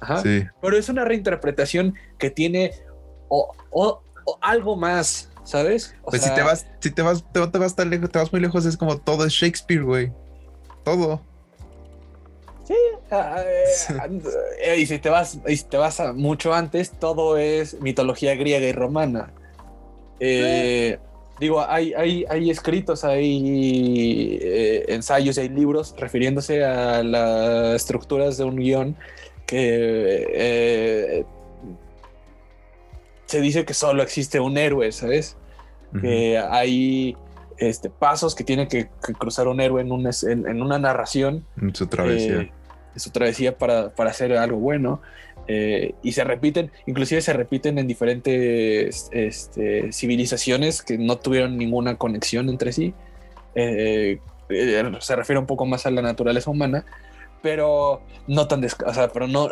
[0.00, 0.18] Ajá.
[0.18, 0.44] Sí.
[0.60, 2.72] Pero es una reinterpretación que tiene
[3.28, 4.02] o
[4.40, 5.94] algo más ¿sabes?
[6.04, 8.66] pues si te vas, si te vas, te, vas tan lejos, te vas muy lejos,
[8.66, 10.12] es como todo es Shakespeare, güey.
[10.84, 11.22] Todo.
[12.64, 12.74] Sí,
[13.12, 14.20] ah, eh,
[14.60, 18.66] eh, y si te vas, y si te vas mucho antes, todo es mitología griega
[18.66, 19.32] y romana.
[20.18, 20.98] Eh,
[21.38, 24.40] digo, hay, hay, hay, escritos, hay
[24.88, 28.96] ensayos, hay libros refiriéndose a las estructuras de un guion
[29.46, 31.24] que
[33.36, 35.36] se dice que solo existe un héroe, ¿sabes?
[36.00, 37.16] Que hay
[37.58, 39.90] este, pasos que tiene que, cruzar un héroe en,
[40.46, 41.44] en, una narración.
[41.60, 42.40] En su travesía.
[42.40, 42.52] Eh,
[42.94, 45.02] en su travesía para, para, hacer algo bueno.
[45.48, 51.96] Eh, y se repiten, inclusive se repiten en diferentes este, civilizaciones que no tuvieron ninguna
[51.96, 52.94] conexión entre sí.
[53.54, 54.18] Eh,
[55.00, 56.86] se refiere un poco más a la naturaleza humana
[57.42, 58.68] pero no tan, o
[59.12, 59.48] pero no,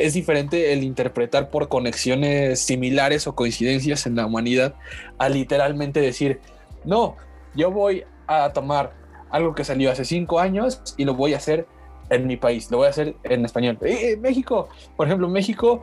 [0.00, 4.74] es diferente el interpretar por conexiones similares o coincidencias en la humanidad
[5.18, 6.40] a literalmente decir,
[6.84, 7.16] no,
[7.54, 8.92] yo voy a tomar
[9.30, 11.66] algo que salió hace cinco años y lo voy a hacer
[12.10, 13.78] en mi país, lo voy a hacer en español.
[14.20, 15.82] México, por ejemplo, México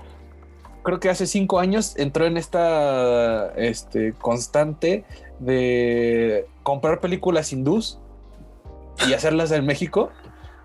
[0.84, 5.06] creo que hace cinco años entró en esta este, constante
[5.40, 8.00] de comprar películas hindús
[9.08, 10.12] y hacerlas en México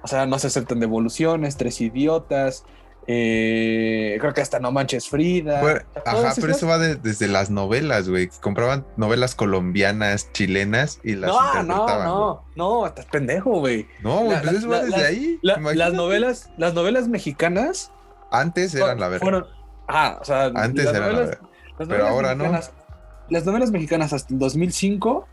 [0.03, 2.64] o sea, no se aceptan devoluciones, tres idiotas.
[3.11, 5.61] Eh, creo que hasta No Manches Frida.
[6.05, 8.28] ajá, pero eso va desde las novelas, güey.
[8.42, 12.05] Compraban novelas colombianas, chilenas y las no, interpretaban.
[12.07, 13.88] No, no, no, estás pendejo, güey.
[14.03, 15.38] No, güey, pues eso va desde ahí.
[15.42, 17.92] las novelas, las novelas mexicanas.
[18.30, 19.46] Antes eran la verdad.
[19.88, 21.38] ah, o sea, antes eran la verdad.
[21.78, 22.61] Pero ahora no.
[23.30, 25.26] Las novelas mexicanas hasta el 2005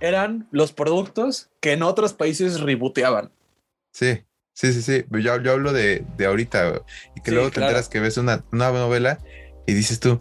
[0.00, 3.30] eran los productos que en otros países rebooteaban.
[3.92, 5.04] Sí, sí, sí, sí.
[5.10, 6.82] Yo, yo hablo de, de ahorita
[7.16, 9.18] y que luego te enteras que ves una, novela
[9.66, 10.20] y dices tú,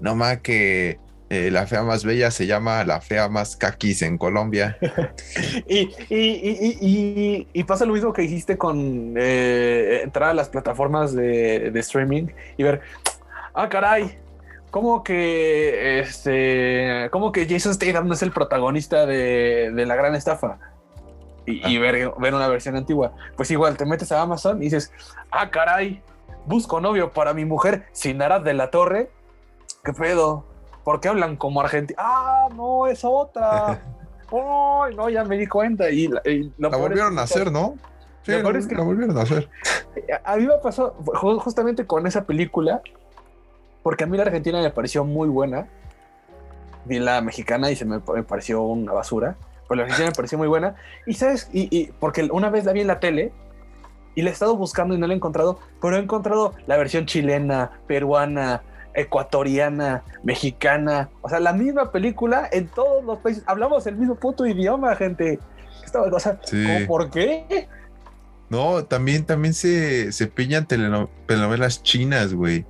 [0.00, 0.98] no más que
[1.30, 4.78] eh, la fea más bella se llama la fea más caquis en Colombia.
[5.66, 11.70] y, y, y, pasa lo mismo que hiciste con eh, entrar a las plataformas de,
[11.70, 12.82] de, streaming y ver,
[13.54, 14.18] ah, caray,
[14.70, 20.14] ¿cómo que este, cómo que Jason Statham no es el protagonista de, de la gran
[20.14, 20.58] estafa?
[21.46, 23.12] Y, ver, ver, una versión antigua.
[23.36, 24.92] Pues igual te metes a Amazon y dices,
[25.30, 26.02] ah, caray,
[26.46, 29.10] busco novio para mi mujer, Sinara de la Torre.
[29.84, 30.44] ¿Qué pedo?
[30.84, 31.98] ¿por qué hablan como argentino?
[32.02, 33.80] Ah, no, es otra.
[34.30, 35.88] Ay, no, ya me di cuenta.
[35.88, 37.76] Y, la- y lo volvieron a hacer, ¿no?
[38.22, 39.48] Sí, Lo es que- la volvieron a hacer.
[40.24, 42.82] A mí me pasó ju- justamente con esa película,
[43.82, 45.68] porque a mí la Argentina me pareció muy buena.
[46.84, 49.36] Vi la mexicana y se me, me pareció una basura,
[49.68, 50.74] pero la Argentina me pareció muy buena.
[51.06, 53.32] Y sabes, y, y porque una vez la vi en la tele
[54.14, 57.06] y la he estado buscando y no la he encontrado, pero he encontrado la versión
[57.06, 58.62] chilena, peruana,
[58.94, 63.42] ecuatoriana, mexicana, o sea, la misma película en todos los países.
[63.46, 65.38] Hablamos el mismo puto idioma, gente.
[65.84, 66.64] Esta cosa, Sí.
[66.64, 67.68] ¿cómo, ¿por qué?
[68.50, 72.64] No, también, también se, se piñan teleno- telenovelas chinas, güey.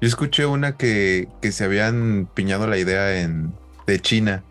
[0.00, 3.52] Yo escuché una que, que se habían piñado la idea en,
[3.86, 4.42] de China.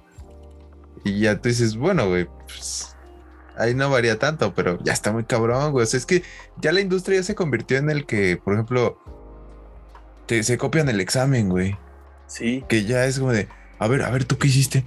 [1.08, 2.96] Y ya tú dices, bueno, güey, pues
[3.58, 5.84] ahí no varía tanto, pero ya está muy cabrón, güey.
[5.84, 6.24] O sea, es que
[6.58, 9.00] ya la industria ya se convirtió en el que, por ejemplo,
[10.26, 11.78] te, se copian el examen, güey.
[12.28, 12.64] Sí.
[12.68, 13.48] Que ya es como de,
[13.80, 14.86] a ver, a ver, ¿tú qué hiciste?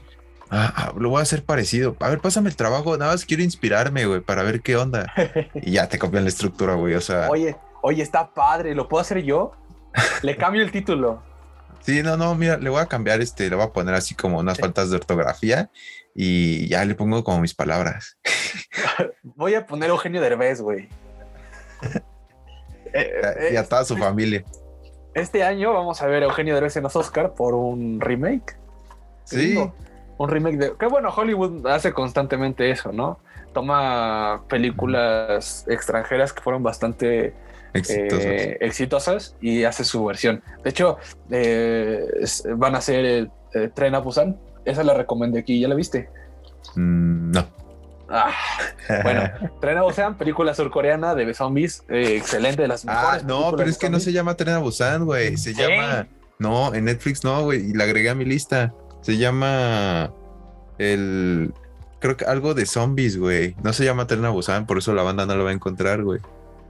[0.50, 1.96] Ah, ah, lo voy a hacer parecido.
[2.00, 5.12] A ver, pásame el trabajo, nada más quiero inspirarme, güey, para ver qué onda.
[5.54, 6.94] Y ya te copian la estructura, güey.
[6.94, 9.52] O sea, Oye, oye, está padre, ¿lo puedo hacer yo?
[10.22, 11.22] Le cambio el título.
[11.80, 14.38] sí, no, no, mira, le voy a cambiar este, le voy a poner así como
[14.38, 14.62] unas Sí.
[14.62, 15.70] faltas de ortografía
[16.14, 18.18] y ya le pongo como mis palabras.
[19.22, 20.88] Voy a poner Eugenio Derbez, güey.
[22.92, 24.44] Eh, Y a eh, toda su familia.
[25.14, 28.56] este año vamos a ver a Eugenio Derbez en los Oscar por un remake.
[29.24, 29.56] Sí.
[30.18, 30.76] Un remake de.
[30.76, 33.20] Que bueno, Hollywood hace constantemente eso, ¿no?
[33.52, 37.32] Toma películas extranjeras que fueron bastante
[37.72, 38.24] exitosos.
[38.26, 40.42] eh, exitosas y hace su versión.
[40.64, 40.98] De hecho,
[41.30, 42.04] eh,
[42.56, 44.36] van a hacer el, eh, Tren a Busan.
[44.70, 46.08] Esa la recomendé aquí, ¿ya la viste?
[46.76, 47.46] Mm, no.
[48.08, 48.32] Ah,
[49.04, 49.22] bueno,
[49.60, 53.24] Tren a Busan, película surcoreana de zombies, eh, excelente, de las Ah, mejores.
[53.24, 55.36] no, películas pero es que no se llama Tren a Busan, güey.
[55.36, 56.08] Se llama.
[56.38, 57.70] No, en Netflix no, güey.
[57.70, 58.72] Y la agregué a mi lista.
[59.02, 60.10] Se llama.
[60.78, 61.52] El.
[62.00, 63.54] Creo que algo de zombies, güey.
[63.62, 66.02] No se llama Tren a Busan, por eso la banda no lo va a encontrar,
[66.02, 66.18] güey.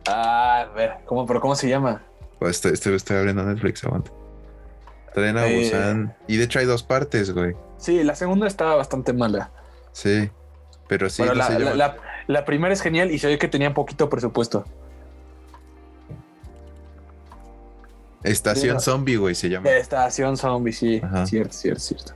[0.09, 2.03] Ah, a ver, ¿cómo, pero ¿cómo se llama?
[2.39, 4.11] Pues estoy, estoy, estoy abriendo Netflix, aguanta.
[5.15, 5.59] Tren a Eh.
[5.65, 6.15] Busan.
[6.29, 7.55] Y de hecho hay dos partes, güey.
[7.79, 9.51] Sí, la segunda está bastante mala.
[9.93, 10.31] Sí.
[10.89, 11.97] Pero sí, pero no la, se la- llama- la-
[12.27, 14.65] la primera es genial y se ve que tenía poquito presupuesto.
[18.23, 18.81] Estación.
[18.81, 19.71] Zombie, güey, se llama.
[19.71, 21.01] Estación Zombie, sí.
[21.03, 21.27] Ajá.
[21.27, 22.13] Cierto, cierto, cierto.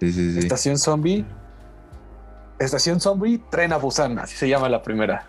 [0.00, 0.38] Sí, sí, sí.
[0.38, 1.24] Estación Zombie.
[2.58, 5.26] Estación Zombie, Tren a Busan, así se llama la primera.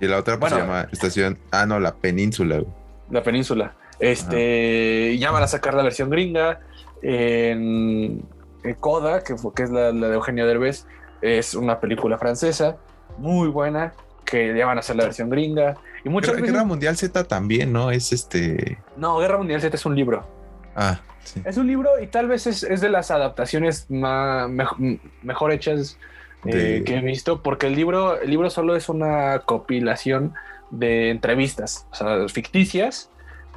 [0.00, 1.38] Y la otra pues, se llama Estación.
[1.50, 2.72] Ah, no, la península, güey.
[3.10, 3.74] La península.
[4.00, 6.60] Este, ya van a sacar la versión gringa
[7.02, 8.22] en,
[8.62, 10.86] en Coda, que, fue- que es la, la de Eugenio Derbez.
[11.22, 12.76] Es una película francesa
[13.18, 13.92] muy buena,
[14.24, 15.76] que ya van a hacer la versión gringa.
[16.04, 16.52] Y muchas Guerra, veces...
[16.54, 17.90] Guerra Mundial Z también, ¿no?
[17.90, 18.78] Es este.
[18.96, 20.26] No, Guerra Mundial Z es un libro.
[20.74, 21.42] Ah, sí.
[21.44, 25.98] Es un libro y tal vez es, es de las adaptaciones más, mej- mejor hechas
[26.46, 30.32] eh, que he visto, porque el libro, el libro solo es una compilación
[30.70, 33.10] de entrevistas, o sea, ficticias,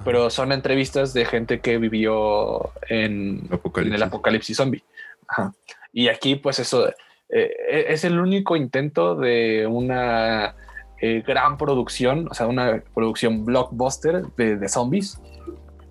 [0.03, 4.83] pero son entrevistas de gente que vivió en, el apocalipsis zombie.
[5.27, 5.53] Ajá.
[5.91, 6.89] Y aquí, pues eso
[7.29, 10.55] eh, es el único intento de una
[11.01, 15.19] eh, gran producción, o sea, una producción blockbuster de, de zombies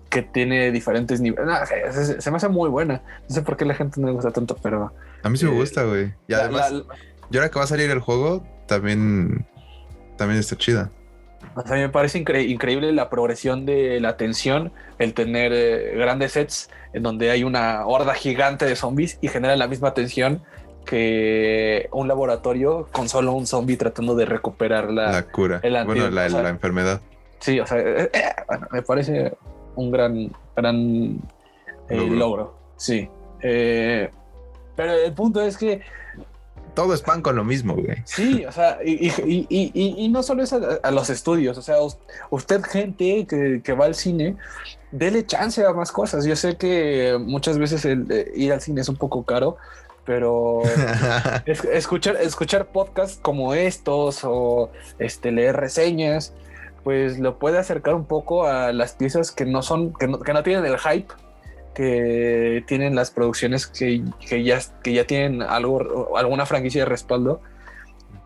[0.09, 1.45] que tiene diferentes niveles.
[1.45, 3.01] No, se, se me hace muy buena.
[3.27, 4.93] No sé por qué la gente no le gusta tanto, pero
[5.23, 6.13] A mí sí me eh, gusta, güey.
[6.27, 6.83] Y además, la-
[7.31, 9.47] y ahora que va a salir el juego, también.
[10.17, 10.91] También está chida.
[11.55, 16.33] O sea, me parece incre- increíble la progresión de la tensión, el tener eh, grandes
[16.33, 20.41] sets en donde hay una horda gigante de zombies y genera la misma tensión
[20.85, 25.11] que un laboratorio con solo un zombie tratando de recuperar la...
[25.11, 25.59] La cura.
[25.63, 27.01] el bueno, la, o sea, la enfermedad.
[27.39, 29.33] Sí, o sea, eh, eh, bueno, me parece
[29.75, 31.19] un gran, gran
[31.89, 32.15] Logro.
[32.15, 32.57] logro.
[32.77, 33.09] Sí.
[33.39, 35.81] Pero el punto es que
[36.73, 37.97] Todo es pan con lo mismo, güey.
[38.05, 41.61] Sí, o sea, y, y- y- y- no solo es a, a los estudios, o
[41.61, 41.97] sea, us-
[42.31, 44.37] usted gente que, que va al cine,
[44.91, 46.25] dele chance a más cosas.
[46.25, 49.57] Yo sé que muchas veces el, eh, ir al cine es un poco caro,
[50.03, 50.61] pero
[51.45, 56.33] es- escuchar, escuchar podcasts como estos o este, leer reseñas,
[56.83, 60.33] pues lo puede acercar un poco a las piezas que no son, que no, que
[60.33, 61.13] no tienen el hype
[61.73, 64.03] que tienen las producciones que,
[64.43, 67.41] ya, que ya tienen algo, alguna franquicia de respaldo,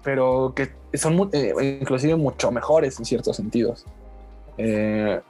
[0.03, 3.85] pero que son eh, inclusive mucho mejores en ciertos sentidos.
[4.57, 5.21] Eh,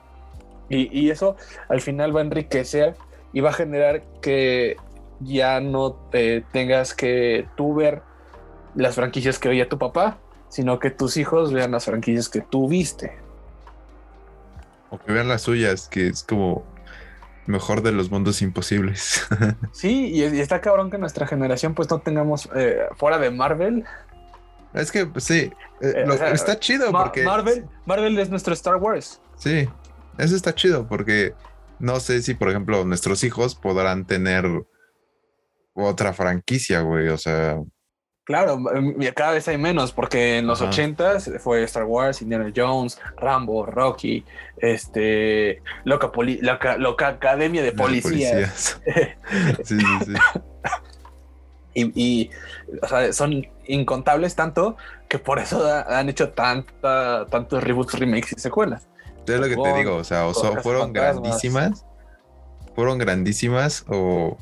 [0.69, 1.37] y, eso
[1.69, 2.95] al final va a enriquecer
[3.31, 4.75] y va a generar que
[5.21, 8.01] ya no te tengas que tú ver
[8.75, 10.17] las franquicias que veía tu papá,
[10.49, 13.13] sino que tus hijos vean las franquicias que tú viste.
[14.89, 16.63] o que vean las suyas, que es como.
[17.47, 19.25] Mejor de los mundos imposibles.
[19.71, 23.85] sí, y, está cabrón que nuestra generación pues no tengamos eh, fuera de Marvel.
[24.73, 27.23] Es que pues, sí, eh, eh, está chido porque...
[27.23, 29.21] Marvel, Marvel es nuestro Star Wars.
[29.37, 29.67] Sí,
[30.17, 31.33] eso está chido porque
[31.79, 34.45] no sé si, por ejemplo, nuestros hijos podrán tener
[35.73, 37.07] otra franquicia, güey.
[37.09, 37.61] O sea,
[38.27, 38.61] Claro,
[39.15, 44.25] cada vez hay menos, porque en los ochentas fue Star Wars, Indiana Jones, Rambo, Rocky,
[44.57, 46.11] este, Loca,
[46.77, 48.81] Loca, Academia de Policías.
[49.63, 50.13] sí, sí,
[51.73, 52.29] y,
[52.81, 54.75] o sea, son incontables tanto
[55.07, 58.87] que por eso han hecho tanta, tantos reboots, remakes y secuelas.
[59.25, 61.85] Es lo que te digo, o sea, o fueron grandísimas,
[62.75, 64.37] fueron grandísimas o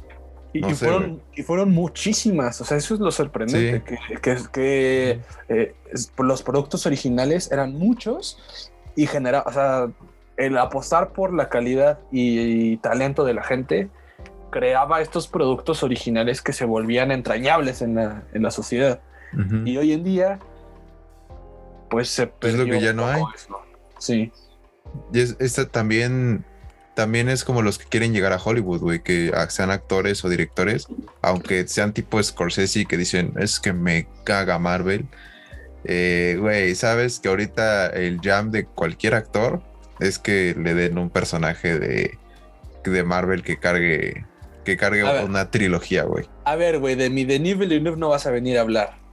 [0.60, 3.84] y, fueron, y fueron muchísimas, o sea, eso es lo sorprendente,
[4.22, 5.76] que, que, eh,
[6.18, 9.90] los productos originales eran muchos y genera, o sea,
[10.38, 13.90] el apostar por la calidad y, talento de la gente
[14.52, 19.02] creaba estos productos originales que se volvían entrañables en la, en la sociedad.
[19.66, 20.40] Y hoy en día,
[21.90, 22.64] pues se perdió.
[22.64, 23.22] Es lo que ya no hay.
[24.00, 24.32] Sí.
[25.12, 26.46] Y es, esta también
[26.96, 30.88] también es como los que quieren llegar a Hollywood, güey, que sean actores o directores,
[31.22, 35.06] aunque sean tipo Scorsese que dicen, es que me caga Marvel.
[35.84, 39.62] Eh, güey, sabes que ahorita el jam de cualquier actor
[40.00, 42.18] es que le den un personaje de,
[42.84, 44.26] de Marvel que cargue
[44.64, 46.26] que cargue una trilogía, güey.
[46.44, 49.05] A ver, güey, de mi Denis Villeneuve no vas a venir a hablar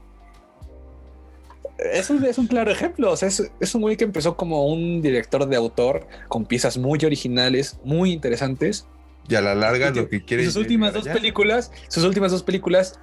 [1.93, 3.11] es un, es un claro ejemplo.
[3.11, 6.99] O sea, es, un güey que empezó como un director de autor con piezas muy
[7.05, 8.87] originales, muy interesantes.
[9.29, 10.45] Y a la larga lo que quiere.
[10.45, 13.01] Sus últimas dos películas, sus últimas dos películas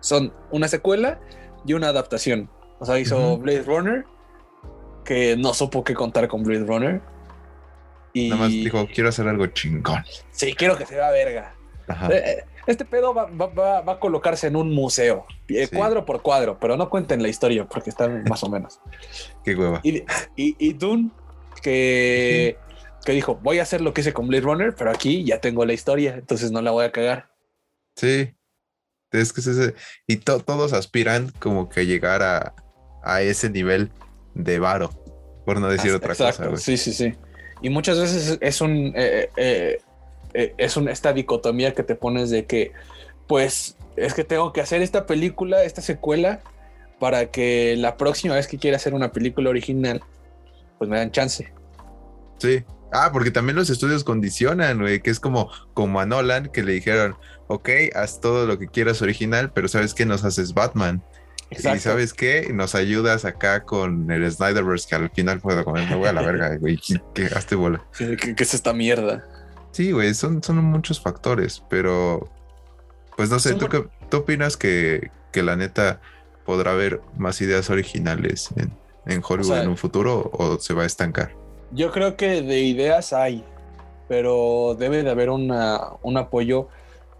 [0.00, 1.20] son una secuela
[1.64, 2.50] y una adaptación.
[2.78, 4.04] O sea, hizo Blade Runner,
[5.04, 7.00] que no supo qué contar con Blade Runner.
[8.12, 8.30] Y...
[8.30, 10.02] Nada más dijo, quiero hacer algo chingón.
[10.30, 11.54] Sí, quiero que se vea verga.
[11.88, 12.08] Ajá.
[12.08, 16.76] Eh, eh, este pedo va, a colocarse en un museo, eh, cuadro por cuadro, pero
[16.76, 18.80] no cuenten la historia porque están más o menos.
[19.44, 19.80] Qué hueva.
[19.82, 20.04] Y,
[20.36, 21.10] y, Dune,
[21.62, 22.56] que,
[23.04, 25.64] que dijo, voy a hacer lo que hice con Blade Runner, pero aquí ya tengo
[25.64, 27.30] la historia, entonces no la voy a cagar.
[27.94, 28.34] Sí.
[29.12, 29.74] Es que ese,
[30.06, 32.54] y todos aspiran como que llegar a,
[33.02, 33.90] a ese nivel
[34.34, 34.90] de varo,
[35.46, 36.56] por no decir otra cosa.
[36.56, 37.14] Sí, sí, sí.
[37.62, 39.80] Y muchas veces es un eh, eh,
[40.36, 42.72] eh, es una, esta dicotomía que te pones de que,
[43.26, 46.40] pues, es que tengo que hacer esta película, esta secuela,
[46.98, 50.02] para que la próxima vez que quiera hacer una película original,
[50.76, 51.50] pues me dan chance.
[52.36, 52.62] Sí.
[52.92, 56.72] Ah, porque también los estudios condicionan, güey, que es como, como a Nolan, que le
[56.72, 57.16] dijeron,
[57.48, 60.04] ok, haz todo lo que quieras original, pero ¿sabes qué?
[60.04, 61.02] Nos haces Batman.
[61.50, 61.78] Exacto.
[61.78, 62.50] Y ¿sabes qué?
[62.52, 66.20] Nos ayudas acá con el Snyderverse, que al final puedo comer, me voy a la
[66.22, 66.78] verga, güey,
[67.14, 67.82] que, hazte bola.
[67.96, 69.24] ¿Qué, qué es esta mierda?
[69.76, 72.30] Sí, güey, son, son muchos factores, pero
[73.14, 76.00] pues no sé, ¿tú, qué, ¿tú opinas que, la neta
[76.46, 81.32] podrá haber más ideas originales en, Hollywood en un futuro o se va a estancar?
[81.72, 83.44] Yo creo que de ideas hay,
[84.08, 86.68] pero debe de haber una, un apoyo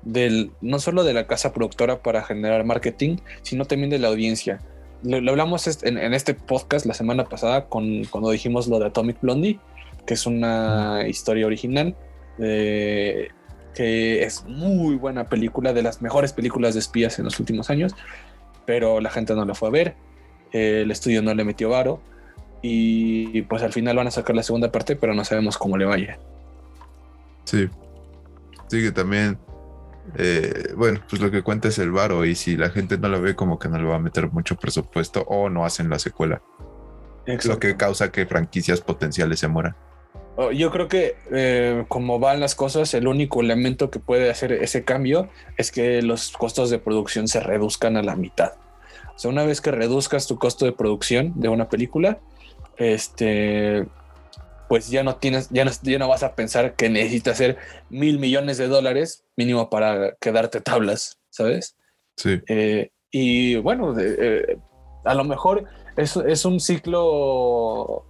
[0.01, 4.63] del, no solo de la casa productora para generar marketing, sino también de la audiencia.
[5.03, 9.21] Lo, hablamos en, en, este podcast la semana pasada con, cuando dijimos lo de Atomic
[9.21, 9.61] Blondie,
[10.07, 11.95] que es una historia original
[12.39, 17.95] que es muy buena película, de las mejores películas de espías en los últimos años,
[18.65, 19.95] pero la gente no la fue a ver,
[20.53, 22.01] el estudio no le metió varo
[22.63, 25.85] y pues al final van a sacar la segunda parte, pero no sabemos cómo le
[25.85, 26.19] vaya.
[27.45, 27.69] Sí,
[28.67, 29.39] sí que también,
[30.17, 33.21] eh, bueno, pues lo que cuenta es el varo y si la gente no lo
[33.21, 36.43] ve como que no le va a meter mucho presupuesto o no hacen la secuela.
[37.45, 39.77] Lo que causa que franquicias potenciales se mueran.
[40.39, 44.53] Oh, yo creo que eh, como van las cosas, el único elemento que puede hacer
[44.53, 48.53] ese cambio es que los costos de producción se reduzcan a la mitad.
[49.15, 52.19] O sea, una vez que reduzcas tu costo de producción de una película,
[52.77, 53.87] este,
[54.69, 57.57] pues ya no tienes, ya no, ya no vas a pensar que necesitas hacer
[57.89, 61.79] mil millones de dólares mínimo para quedarte tablas, ¿sabes?
[62.19, 62.43] Sí.
[62.47, 64.59] Eh, y bueno, eh,
[65.07, 65.65] a lo mejor
[65.97, 68.05] es, es un ciclo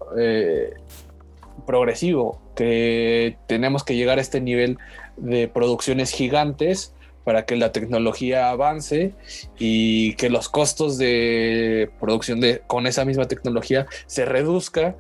[1.67, 4.79] progresivo, que tenemos que llegar a este nivel
[5.17, 6.95] de producciones gigantes
[7.25, 9.13] para que la tecnología avance
[9.59, 14.97] y que los costos de producción de, con esa misma tecnología se reduzca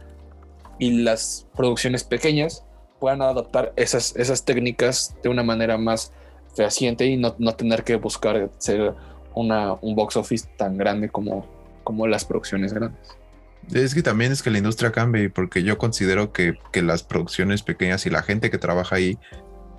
[0.79, 2.65] y las producciones pequeñas
[2.99, 6.13] puedan adaptar esas, esas técnicas de una manera más
[6.57, 8.95] fehaciente y no, no tener que buscar ser
[9.35, 11.47] una, un box office tan grande como,
[11.85, 13.17] como las producciones grandes.
[13.73, 18.07] Es que también es que la industria cambie, porque yo considero que, las producciones pequeñas
[18.07, 19.19] y la gente que trabaja ahí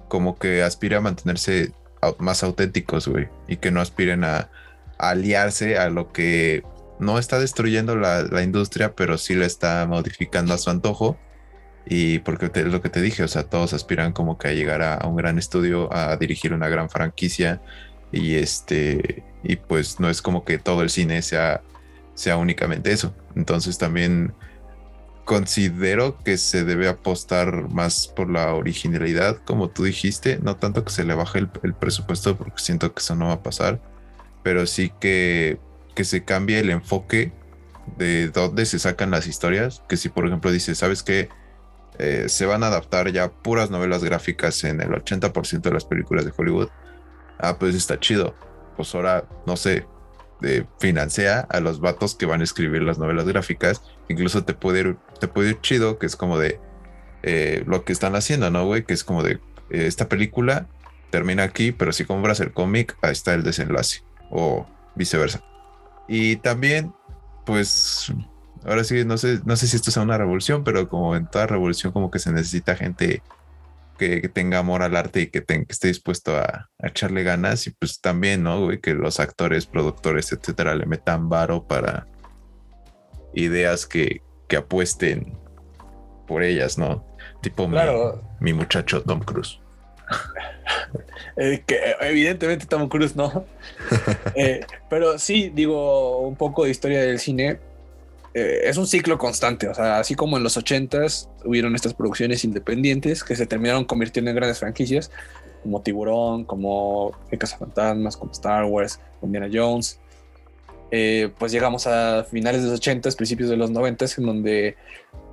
[0.08, 1.72] como que aspira a mantenerse
[2.20, 4.50] más auténticos, güey, y que no aspiren a,
[4.98, 6.64] aliarse a lo que
[7.00, 11.18] no está destruyendo la, la, industria, pero sí le está modificando a su antojo.
[11.86, 14.82] Y porque es lo que te dije, o sea, todos aspiran como que a llegar
[14.82, 17.62] a, a, un gran estudio, a dirigir una gran franquicia.
[18.12, 21.62] Y este, y pues no es como que todo el cine sea,
[22.18, 23.14] sea únicamente eso.
[23.36, 24.34] Entonces también
[25.24, 30.92] considero que se debe apostar más por la originalidad, como tú dijiste, no tanto que
[30.92, 33.82] se le baje el, presupuesto, porque siento que eso no va a pasar,
[34.42, 35.60] pero sí que,
[35.96, 37.34] que se cambie el enfoque
[37.98, 41.30] de dónde se sacan las historias, que si por ejemplo dice, ¿sabes qué?
[42.00, 46.26] Eh, se van a adaptar ya puras novelas gráficas en el 80% de las películas
[46.26, 46.70] de Hollywood.
[47.38, 48.34] Ah, pues está chido.
[48.76, 49.86] Pues ahora, no sé,
[50.42, 53.82] de financia a los vatos que van a escribir las novelas gráficas.
[54.08, 56.60] Incluso te puede ir, te puede ir chido, que es como de
[57.24, 58.84] eh, lo que están haciendo, ¿no, güey?
[58.84, 59.34] Que es como de
[59.70, 60.68] eh, esta película
[61.10, 65.42] termina aquí, pero si compras el cómic, ahí está el desenlace o viceversa.
[66.08, 66.94] Y también,
[67.46, 68.14] pues,
[68.66, 71.48] ahora sí, no sé, no sé si esto es una revolución, pero como en toda
[71.48, 73.22] revolución, como que se necesita gente
[73.98, 77.68] que, que tenga amor al arte y que, que esté dispuesto a, a, echarle ganas.
[77.68, 78.64] Y pues también, ¿no?
[78.66, 82.08] Güey, que los actores, productores, etcétera, le metan varo para
[83.34, 85.38] ideas que, que apuesten
[86.28, 87.06] por ellas, ¿no?
[87.42, 88.22] Tipo claro.
[88.40, 89.60] mi, mi muchacho Tom Cruise.
[91.40, 93.46] Eh, que evidentemente Tom Cruise no.
[94.36, 97.60] eh, pero sí, digo, un poco de historia del cine.
[98.38, 99.68] Eh, es un ciclo constante.
[99.68, 104.30] O sea, así como en los ochentas hubieron estas producciones independientes que se terminaron convirtiendo
[104.30, 105.10] en grandes franquicias,
[105.64, 107.14] como Tiburón, como
[107.58, 110.00] Fantasmas, como Star Wars, Indiana Jones.
[110.92, 114.76] Eh, pues llegamos a finales de los ochentas, principios de los noventas, en donde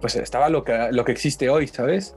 [0.00, 2.16] pues estaba lo que, lo que existe hoy, ¿sabes?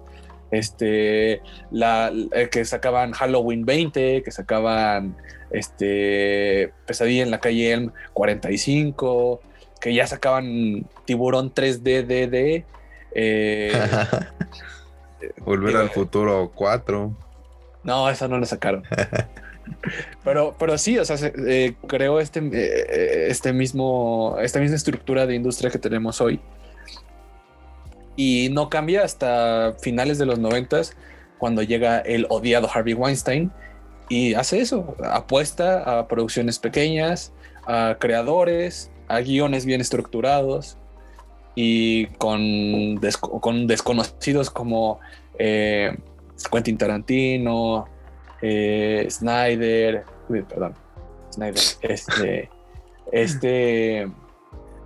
[0.52, 5.18] este, eh, que sacaban Halloween 20, que sacaban
[5.52, 9.42] este, Pesadilla en la calle Elm 45,
[9.88, 12.66] que ya sacaban Tiburón 3D, DD.
[13.14, 13.72] Eh,
[15.46, 17.16] Volver al futuro 4.
[17.84, 18.84] No, esa no la sacaron.
[20.26, 25.26] pero, pero sí, o sea, se, eh, creo este, eh, este mismo, esta misma estructura
[25.26, 26.42] de industria que tenemos hoy
[28.18, 30.98] y no cambia hasta finales de los noventas
[31.38, 33.54] cuando llega el odiado Harvey Weinstein
[34.10, 37.32] y hace eso, apuesta a producciones pequeñas,
[37.66, 40.78] a creadores, a guiones bien estructurados
[41.56, 45.00] y con, des con desconocidos como
[45.40, 45.98] eh,
[46.52, 47.88] Quentin Tarantino,
[48.42, 50.06] eh, Snyder,
[50.48, 50.76] perdón,
[51.32, 52.50] Snyder, este,
[53.12, 54.08] este,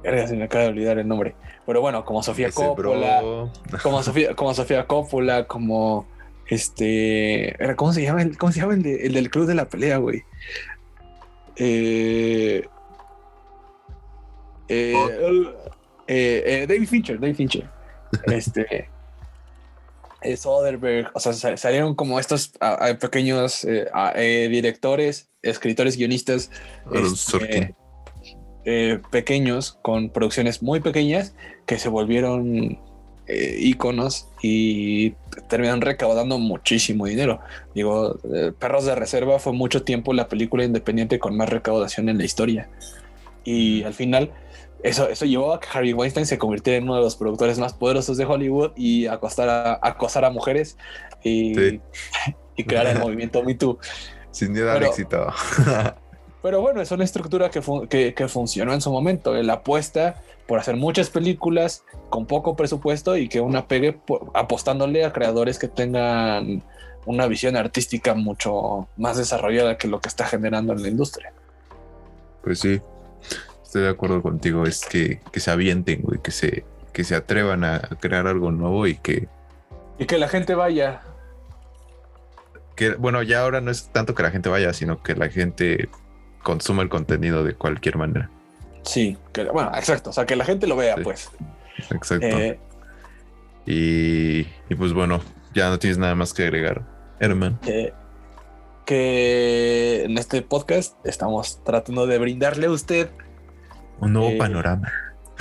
[0.04, 3.52] se me acaba de olvidar el nombre, pero bueno, como Sofía Ese Coppola, bro.
[3.84, 6.08] como Sofía, como Sofía Coppola, como
[6.48, 8.22] este, ¿cómo se llama?
[8.22, 10.24] El, ¿Cómo se llama el, de, el del club de la pelea, güey?
[11.56, 12.68] Eh,
[14.72, 14.94] eh,
[16.08, 17.70] eh, eh, David Fincher, David Fincher.
[18.28, 18.90] Este
[20.38, 26.52] Soderbergh, o sea, sa- salieron como estos a- a pequeños a- directores, escritores, guionistas
[26.94, 27.76] este,
[29.12, 31.34] pequeños con producciones muy pequeñas
[31.66, 32.80] que se volvieron
[33.28, 35.12] íconos y
[35.48, 37.40] terminaron recaudando muchísimo dinero.
[37.74, 38.20] Digo,
[38.60, 42.70] Perros de Reserva fue mucho tiempo la película independiente con más recaudación en la historia.
[43.46, 44.32] Y al final,
[44.84, 47.74] eso, eso llevó a que Harvey Weinstein se convirtiera en uno de los productores más
[47.74, 50.78] poderosos de Hollywood y acostar a, acosar a mujeres
[51.24, 51.82] y, Sí.
[52.58, 53.78] y crear el movimiento Me Too.
[54.32, 55.28] Sin duda pero- éxito.
[56.42, 59.36] Pero bueno, es una estructura que, fu- que, que funcionó en su momento.
[59.44, 64.02] La apuesta por hacer muchas películas con poco presupuesto y que una pegue
[64.34, 66.64] apostándole a creadores que tengan
[67.06, 71.32] una visión artística mucho más desarrollada que lo que está generando en la industria.
[72.44, 72.82] Pues sí,
[73.72, 74.66] estoy de acuerdo contigo.
[74.66, 78.86] Es que, que se avienten, güey, que se, que se atrevan a crear algo nuevo
[78.86, 79.30] y que,
[79.98, 81.00] Y que la gente vaya.
[82.76, 85.88] que, bueno, ya ahora no es tanto que la gente vaya, sino que la gente
[86.44, 88.30] consuma el contenido de cualquier manera.
[88.84, 90.10] Sí, que, bueno, exacto.
[90.10, 91.04] O sea, que la gente lo vea, Sí.
[91.06, 91.30] pues.
[91.92, 92.26] Exacto.
[92.28, 92.60] Eh,
[93.66, 95.22] y, y pues bueno,
[95.54, 96.82] ya no tienes nada más que agregar,
[97.22, 97.58] Herman.
[98.86, 103.10] que en este podcast estamos tratando de brindarle a usted
[104.02, 104.92] Un nuevo Eh, panorama.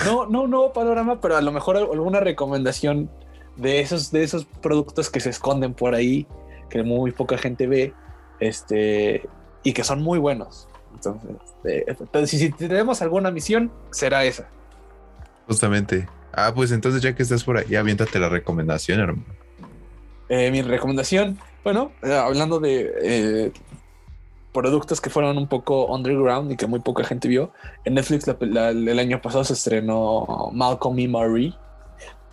[0.04, 3.10] No, no un nuevo panorama, pero a lo mejor alguna recomendación
[3.56, 6.26] de esos, de esos productos que se esconden por ahí,
[6.70, 7.92] que muy poca gente ve,
[8.38, 9.28] este,
[9.62, 10.68] y que son muy buenos.
[10.94, 11.30] Entonces,
[11.64, 14.48] eh, entonces, si, si tenemos alguna misión, será esa.
[15.46, 16.08] Justamente.
[16.32, 19.24] Ah, pues entonces ya que estás por ahí, aviéntate la recomendación, hermano.
[20.28, 23.52] Eh, mi recomendación Bueno, eh, hablando de eh,
[24.52, 27.52] productos que fueron un poco underground y que muy poca gente vio,
[27.84, 31.54] en Netflix el año pasado se estrenó Malcolm y Marie.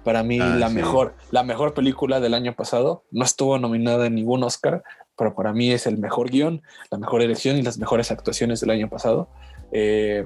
[0.03, 3.03] Para mí ah, la mejor, la mejor película del año pasado.
[3.11, 4.83] No estuvo nominada en ningún Oscar,
[5.17, 8.69] pero para mí es el mejor guion, la mejor elección y las mejores actuaciones del
[8.69, 9.27] año pasado.
[9.71, 10.25] Eh,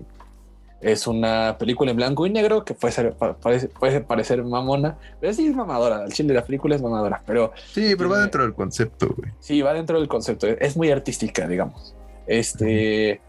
[0.81, 3.13] es una película en blanco y negro que puede,
[3.79, 6.03] puede parecer mamona, pero sí es mamadora.
[6.03, 7.53] El chile de la película es mamadora, pero.
[7.71, 9.31] Sí, pero va dentro del concepto, güey.
[9.39, 10.47] Sí, va dentro del concepto.
[10.47, 11.95] Es muy artística, digamos.
[12.25, 13.21] Este.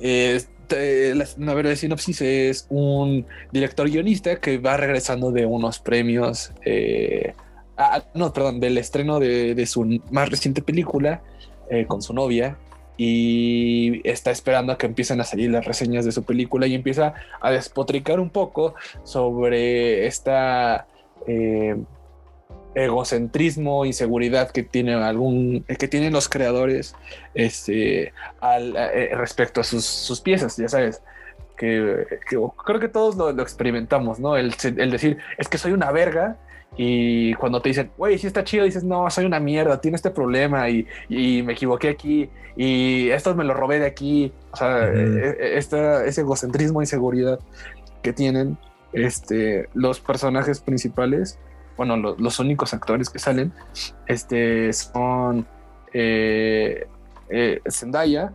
[0.00, 6.52] este la, verdad sinopsis es un director guionista que va regresando de unos premios.
[6.64, 7.34] Eh,
[7.76, 11.22] ah, no, perdón, del estreno de, su más reciente película
[11.70, 12.56] eh, con su novia
[12.96, 17.14] y está esperando a que empiecen a salir las reseñas de su película y empieza
[17.40, 18.74] a despotricar un poco
[19.04, 20.86] sobre esta
[21.26, 21.76] eh,
[22.74, 26.94] egocentrismo, inseguridad que tienen algún que tienen los creadores
[27.34, 31.02] este, al, eh, respecto a sus, piezas, ya sabes.
[31.56, 34.36] Que, creo que todos lo, experimentamos, ¿no?
[34.36, 34.50] El
[34.90, 36.36] decir, es que soy una verga
[36.76, 40.10] y cuando te dicen, güey, sí está chido, dices, no, soy una mierda, tiene este
[40.10, 44.32] problema y, me equivoqué aquí y esto me lo robé de aquí.
[44.52, 47.40] O sea, e, e, ese egocentrismo, inseguridad
[48.02, 48.58] que tienen
[48.92, 51.38] este, los personajes principales,
[51.76, 53.52] bueno, los únicos actores que salen,
[54.06, 55.46] este, son
[55.92, 56.86] eh,
[57.28, 58.32] eh, Zendaya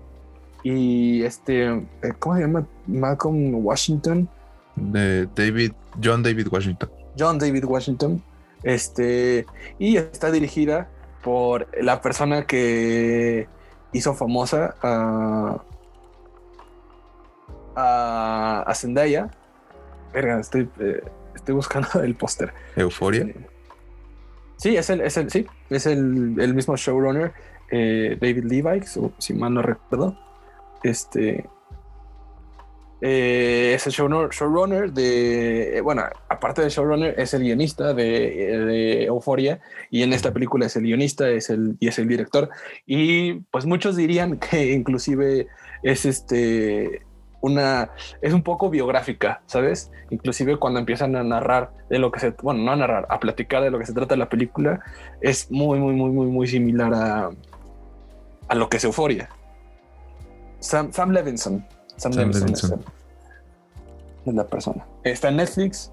[0.63, 2.67] y este, eh, ¿cómo se llama?
[2.87, 4.29] Malcolm Washington.
[4.75, 5.73] De David,
[6.03, 6.89] John David Washington.
[7.17, 8.21] John David Washington.
[8.63, 9.45] Este,
[9.79, 10.89] y está dirigida
[11.23, 13.47] por la persona que
[13.93, 15.63] hizo famosa a,
[17.75, 19.29] a, Zendaya.
[20.13, 21.03] Verga, estoy, eh,
[21.35, 22.53] estoy buscando el póster.
[22.75, 23.27] ¿Euforia?
[24.57, 27.33] Sí, es el, es el, sí, es el, el mismo showrunner,
[27.71, 28.81] eh, David Levi,
[29.17, 30.17] si mal no recuerdo.
[30.83, 31.49] Este,
[33.01, 39.03] eh, es el showrunner, de, eh, bueno, aparte de showrunner, es el guionista de, de,
[39.05, 42.49] Euphoria y en esta película es el guionista es el, y es el director.
[42.85, 45.47] Y pues muchos dirían que inclusive
[45.81, 47.01] es este
[47.41, 47.89] una
[48.21, 49.91] es un poco biográfica, ¿sabes?
[50.11, 53.63] Inclusive cuando empiezan a narrar de lo que se, bueno, no a narrar, a platicar
[53.63, 54.79] de lo que se trata la película,
[55.21, 57.29] es muy, muy, muy, muy, muy similar a,
[58.47, 59.29] a lo que es Euphoria.
[60.59, 61.65] Sam, Sam Levinson
[61.97, 62.71] Sam, Es,
[64.25, 64.85] la persona.
[65.03, 65.91] Está en Netflix.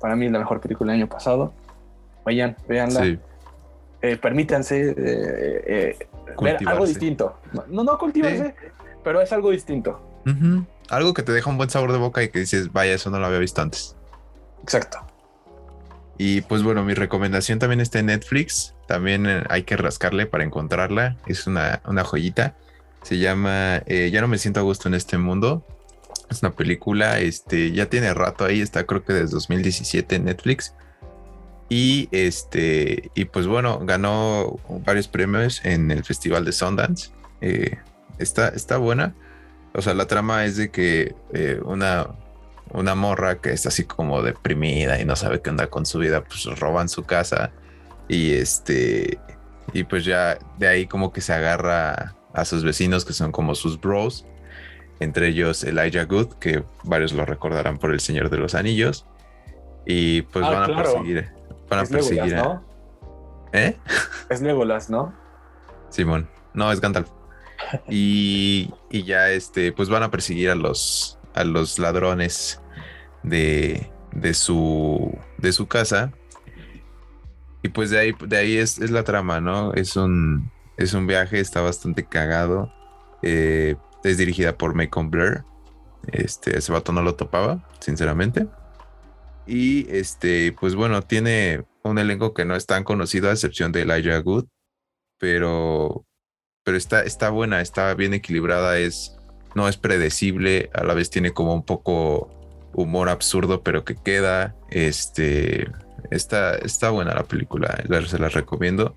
[0.00, 1.52] Para mí, la mejor película del año pasado.
[2.24, 3.18] Vayan, véanla.
[4.02, 6.08] Eh, permítanse eh, eh,
[6.40, 7.38] ver algo distinto.
[7.68, 8.54] No, no cultivarse,
[9.04, 10.00] pero es algo distinto.
[10.88, 13.18] Algo que te deja un buen sabor de boca y que dices, vaya, eso no
[13.18, 13.96] lo había visto antes.
[14.62, 14.98] Exacto.
[16.18, 18.74] Y pues bueno, mi recomendación también está en Netflix.
[18.86, 21.16] También hay que rascarle para encontrarla.
[21.26, 22.54] Es una, una joyita.
[23.02, 25.64] Se llama eh, Ya no me siento a gusto en este mundo.
[26.30, 30.74] Es una película, este, ya tiene rato ahí, está creo que desde 2017 en Netflix.
[31.68, 37.10] Y este, y pues bueno, ganó varios premios en el Festival de Sundance.
[37.40, 37.78] Eh,
[38.18, 39.14] está, está buena.
[39.72, 42.08] O sea, la trama es de que eh, una,
[42.72, 46.24] una morra que está así como deprimida y no sabe qué onda con su vida,
[46.24, 47.52] pues roban su casa.
[48.08, 49.18] Y este,
[49.72, 53.54] y pues ya de ahí como que se agarra a sus vecinos que son como
[53.54, 54.26] sus bros,
[55.00, 59.06] entre ellos Elijah Good, que varios lo recordarán por El Señor de los Anillos,
[59.86, 61.30] y pues ah, van a perseguir,
[61.68, 62.64] van a perseguir, ¿no?
[63.52, 63.76] ¿eh?
[64.28, 65.14] Es Legolas, ¿no?
[65.88, 67.08] Simón, no es Gandalf.
[67.88, 72.60] Y, y, ya este, pues van a perseguir a los a los ladrones
[73.22, 76.12] de, de su de su casa.
[77.62, 79.74] Y pues de ahí, de ahí es, es la trama, ¿no?
[79.74, 80.50] Es un
[80.80, 82.72] es un viaje, está bastante cagado.
[83.22, 85.44] Eh, es dirigida por Macon Blair.
[86.10, 88.46] Este, ese vato no lo topaba, sinceramente.
[89.46, 93.82] Y este, pues bueno, tiene un elenco que no es tan conocido, a excepción de
[93.82, 94.46] Elijah Good.
[95.18, 96.06] Pero,
[96.64, 99.18] pero está, está buena, está bien equilibrada, es,
[99.54, 102.30] no es predecible, a la vez tiene como un poco
[102.72, 104.56] humor absurdo, pero que queda.
[104.70, 105.70] Este,
[106.10, 108.96] está, está buena la película, se la recomiendo.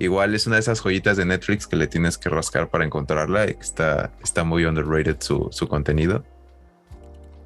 [0.00, 3.44] Igual es una de esas joyitas de Netflix que le tienes que rascar para encontrarla.
[3.44, 6.24] Está, está muy underrated su, contenido.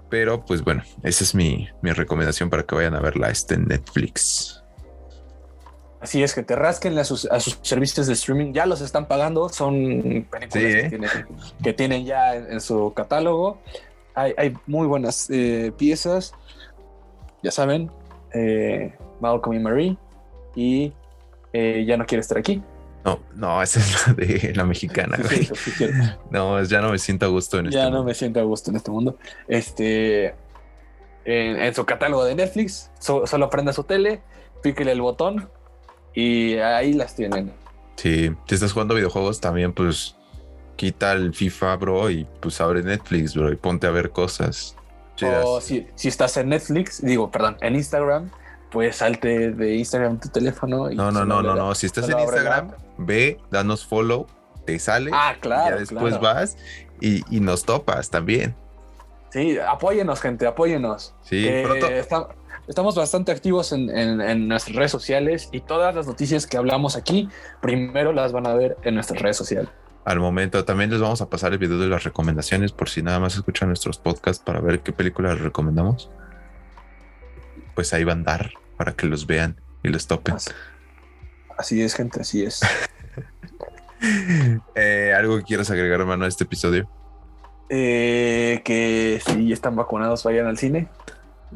[0.08, 3.28] Pero pues bueno, esa es mi, recomendación para que vayan a verla.
[3.28, 4.62] Está en Netflix.
[6.00, 7.28] Así es, que te rasquen a sus,
[7.62, 8.52] servicios de streaming.
[8.52, 9.48] Ya los están pagando.
[9.48, 10.94] Son películas
[11.60, 13.60] que, tienen, ya en, su catálogo.
[14.14, 16.32] Hay, muy buenas eh, piezas.
[17.42, 17.90] Ya saben,
[18.32, 19.96] eh, Malcolm y Marie.
[20.54, 20.92] Y
[21.54, 22.60] eh, ya no quiere estar aquí.
[23.04, 25.16] No, no, esa es la de la mexicana.
[25.22, 25.48] güey.
[26.30, 28.04] no, ya no me siento a gusto en ya este no mundo.
[28.04, 29.16] me siento a gusto en este mundo.
[29.48, 30.34] Este,
[31.24, 34.20] en, en su catálogo de Netflix, so- solo prenda su tele,
[34.62, 35.48] píquele el botón
[36.14, 37.52] y ahí las tienen.
[37.96, 40.16] Sí, si estás jugando videojuegos también, pues
[40.76, 44.74] quita el FIFA, bro, y pues abre Netflix, bro, y ponte a ver cosas.
[45.44, 48.30] O si, si estás en Netflix, digo, perdón, en Instagram,
[48.74, 50.90] pues salte de Instagram tu teléfono.
[50.90, 51.74] Y No, no, no, no, no.
[51.76, 54.26] Si estás en Instagram, ve, danos follow,
[54.66, 55.10] te sale.
[55.14, 55.76] Ah, y claro.
[55.76, 56.20] ya después claro.
[56.40, 56.56] vas
[57.00, 58.54] y, y nos topas también.
[59.30, 61.14] Sí, apóyenos, gente, apóyenos.
[61.22, 61.86] Sí, pronto.
[62.66, 66.96] estamos bastante activos en, en- en nuestras redes sociales y todas las noticias que hablamos
[66.96, 67.28] aquí,
[67.62, 69.68] primero las van a ver en nuestras redes sociales.
[70.04, 73.20] Al momento también les vamos a pasar el video de las recomendaciones por si nada
[73.20, 76.10] más escuchan nuestros podcasts para ver qué películas recomendamos.
[77.74, 80.34] Pues ahí van a andar para que los vean y los topen.
[80.34, 80.50] Así,
[81.58, 82.60] así es, gente, así es.
[84.74, 86.86] Eh, ¿Algo que quieras agregar, hermano, a este episodio?
[87.70, 90.88] Eh, que si están vacunados, vayan al cine.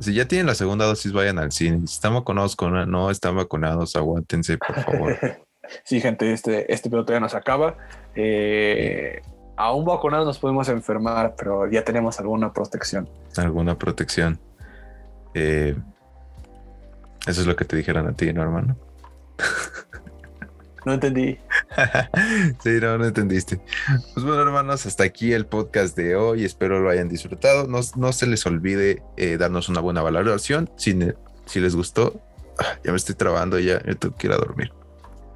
[0.00, 1.80] Si ya tienen la segunda dosis, vayan al cine.
[1.80, 5.18] Si están vacunados con no están vacunados, aguántense, por favor.
[5.84, 7.76] Sí, gente, este, este pedo todavía nos acaba.
[8.14, 9.20] Eh,
[9.54, 13.06] aún vacunados nos podemos enfermar, pero ya tenemos alguna protección.
[13.36, 14.40] Alguna protección.
[15.34, 15.76] Eh,
[17.28, 18.76] eso es lo que te dijeron a ti, ¿no, hermano?
[20.84, 21.38] No entendí.
[22.62, 23.60] sí, no, no entendiste.
[24.14, 26.44] Pues bueno, hermanos, hasta aquí el podcast de hoy.
[26.44, 27.66] Espero lo hayan disfrutado.
[27.66, 30.70] No, no se les olvide eh, darnos una buena valoración.
[30.76, 30.96] Si,
[31.46, 32.20] si les gustó,
[32.60, 34.72] Ah, ya me estoy trabando, ya me tengo que ir a dormir.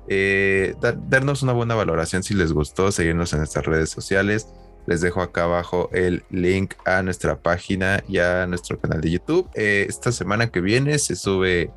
[0.09, 4.49] Eh, da- darnos una buena valoración si les gustó, seguirnos en nuestras redes sociales.
[4.89, 9.49] Les dejo acá abajo el link a nuestra página y a nuestro canal de YouTube.
[9.55, 11.71] Eh, esta semana que viene se sube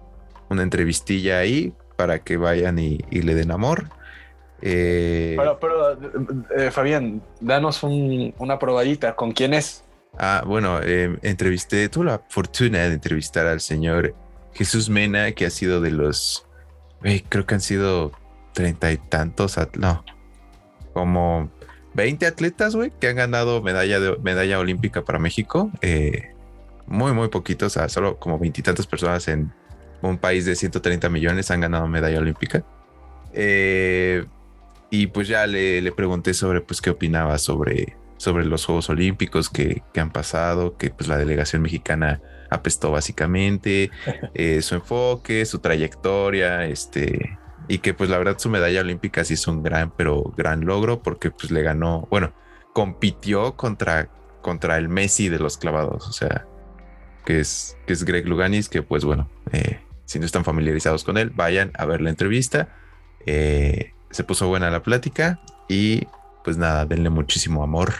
[0.49, 3.89] una entrevistilla ahí para que vayan y, y le den amor.
[4.61, 5.97] Eh, Pero, pero
[6.57, 9.15] eh, Fabián, danos un- una probadita.
[9.15, 9.83] ¿Con quién es?
[10.17, 14.15] Ah, bueno, eh, entrevisté, tuve la fortuna de entrevistar al señor
[14.53, 16.47] Jesús Mena, que ha sido de los,
[17.01, 18.11] güey, creo que han sido
[18.53, 20.05] treinta y tantos, no,
[20.93, 21.51] como
[21.93, 25.69] 20 atletas, güey, que han ganado medalla, de, medalla olímpica para México.
[25.81, 26.31] Eh,
[26.87, 29.51] muy, muy poquitos, o sea, solo como veintitantas personas en
[30.09, 32.63] un país de 130 millones han ganado medalla olímpica.
[33.33, 34.25] Eh,
[34.89, 39.49] y pues ya le, le pregunté sobre, pues, qué opinaba sobre, sobre los Juegos Olímpicos
[39.49, 43.91] que, que han pasado, que pues la delegación mexicana apestó básicamente,
[44.33, 47.37] eh, su enfoque, su trayectoria, este,
[47.67, 51.01] y que pues la verdad su medalla olímpica sí es un gran, pero gran logro
[51.01, 52.33] porque pues le ganó, bueno,
[52.73, 54.09] compitió contra,
[54.41, 56.45] contra el Messi de los clavados, o sea,
[57.25, 61.17] que es, que es Greg Luganis, que pues bueno, eh, si no están familiarizados con
[61.17, 62.69] él, vayan a ver la entrevista.
[63.25, 66.07] Eh, se puso buena la plática y
[66.43, 67.93] pues nada, denle muchísimo amor.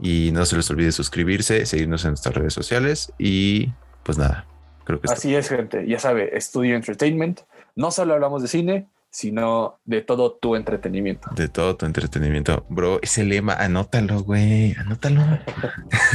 [0.00, 4.46] Y no se les olvide suscribirse, seguirnos en nuestras redes sociales y pues nada,
[4.84, 5.16] creo que está.
[5.16, 5.86] Así es, gente.
[5.86, 7.40] Ya sabe, Studio Entertainment.
[7.74, 11.30] No solo hablamos de cine, sino de todo tu entretenimiento.
[11.34, 12.66] De todo tu entretenimiento.
[12.68, 15.22] Bro, ese lema, anótalo, güey, anótalo.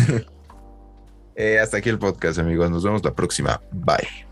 [1.36, 2.70] Eh, hasta aquí el podcast, amigos.
[2.70, 3.62] Nos vemos la próxima.
[3.72, 4.31] Bye.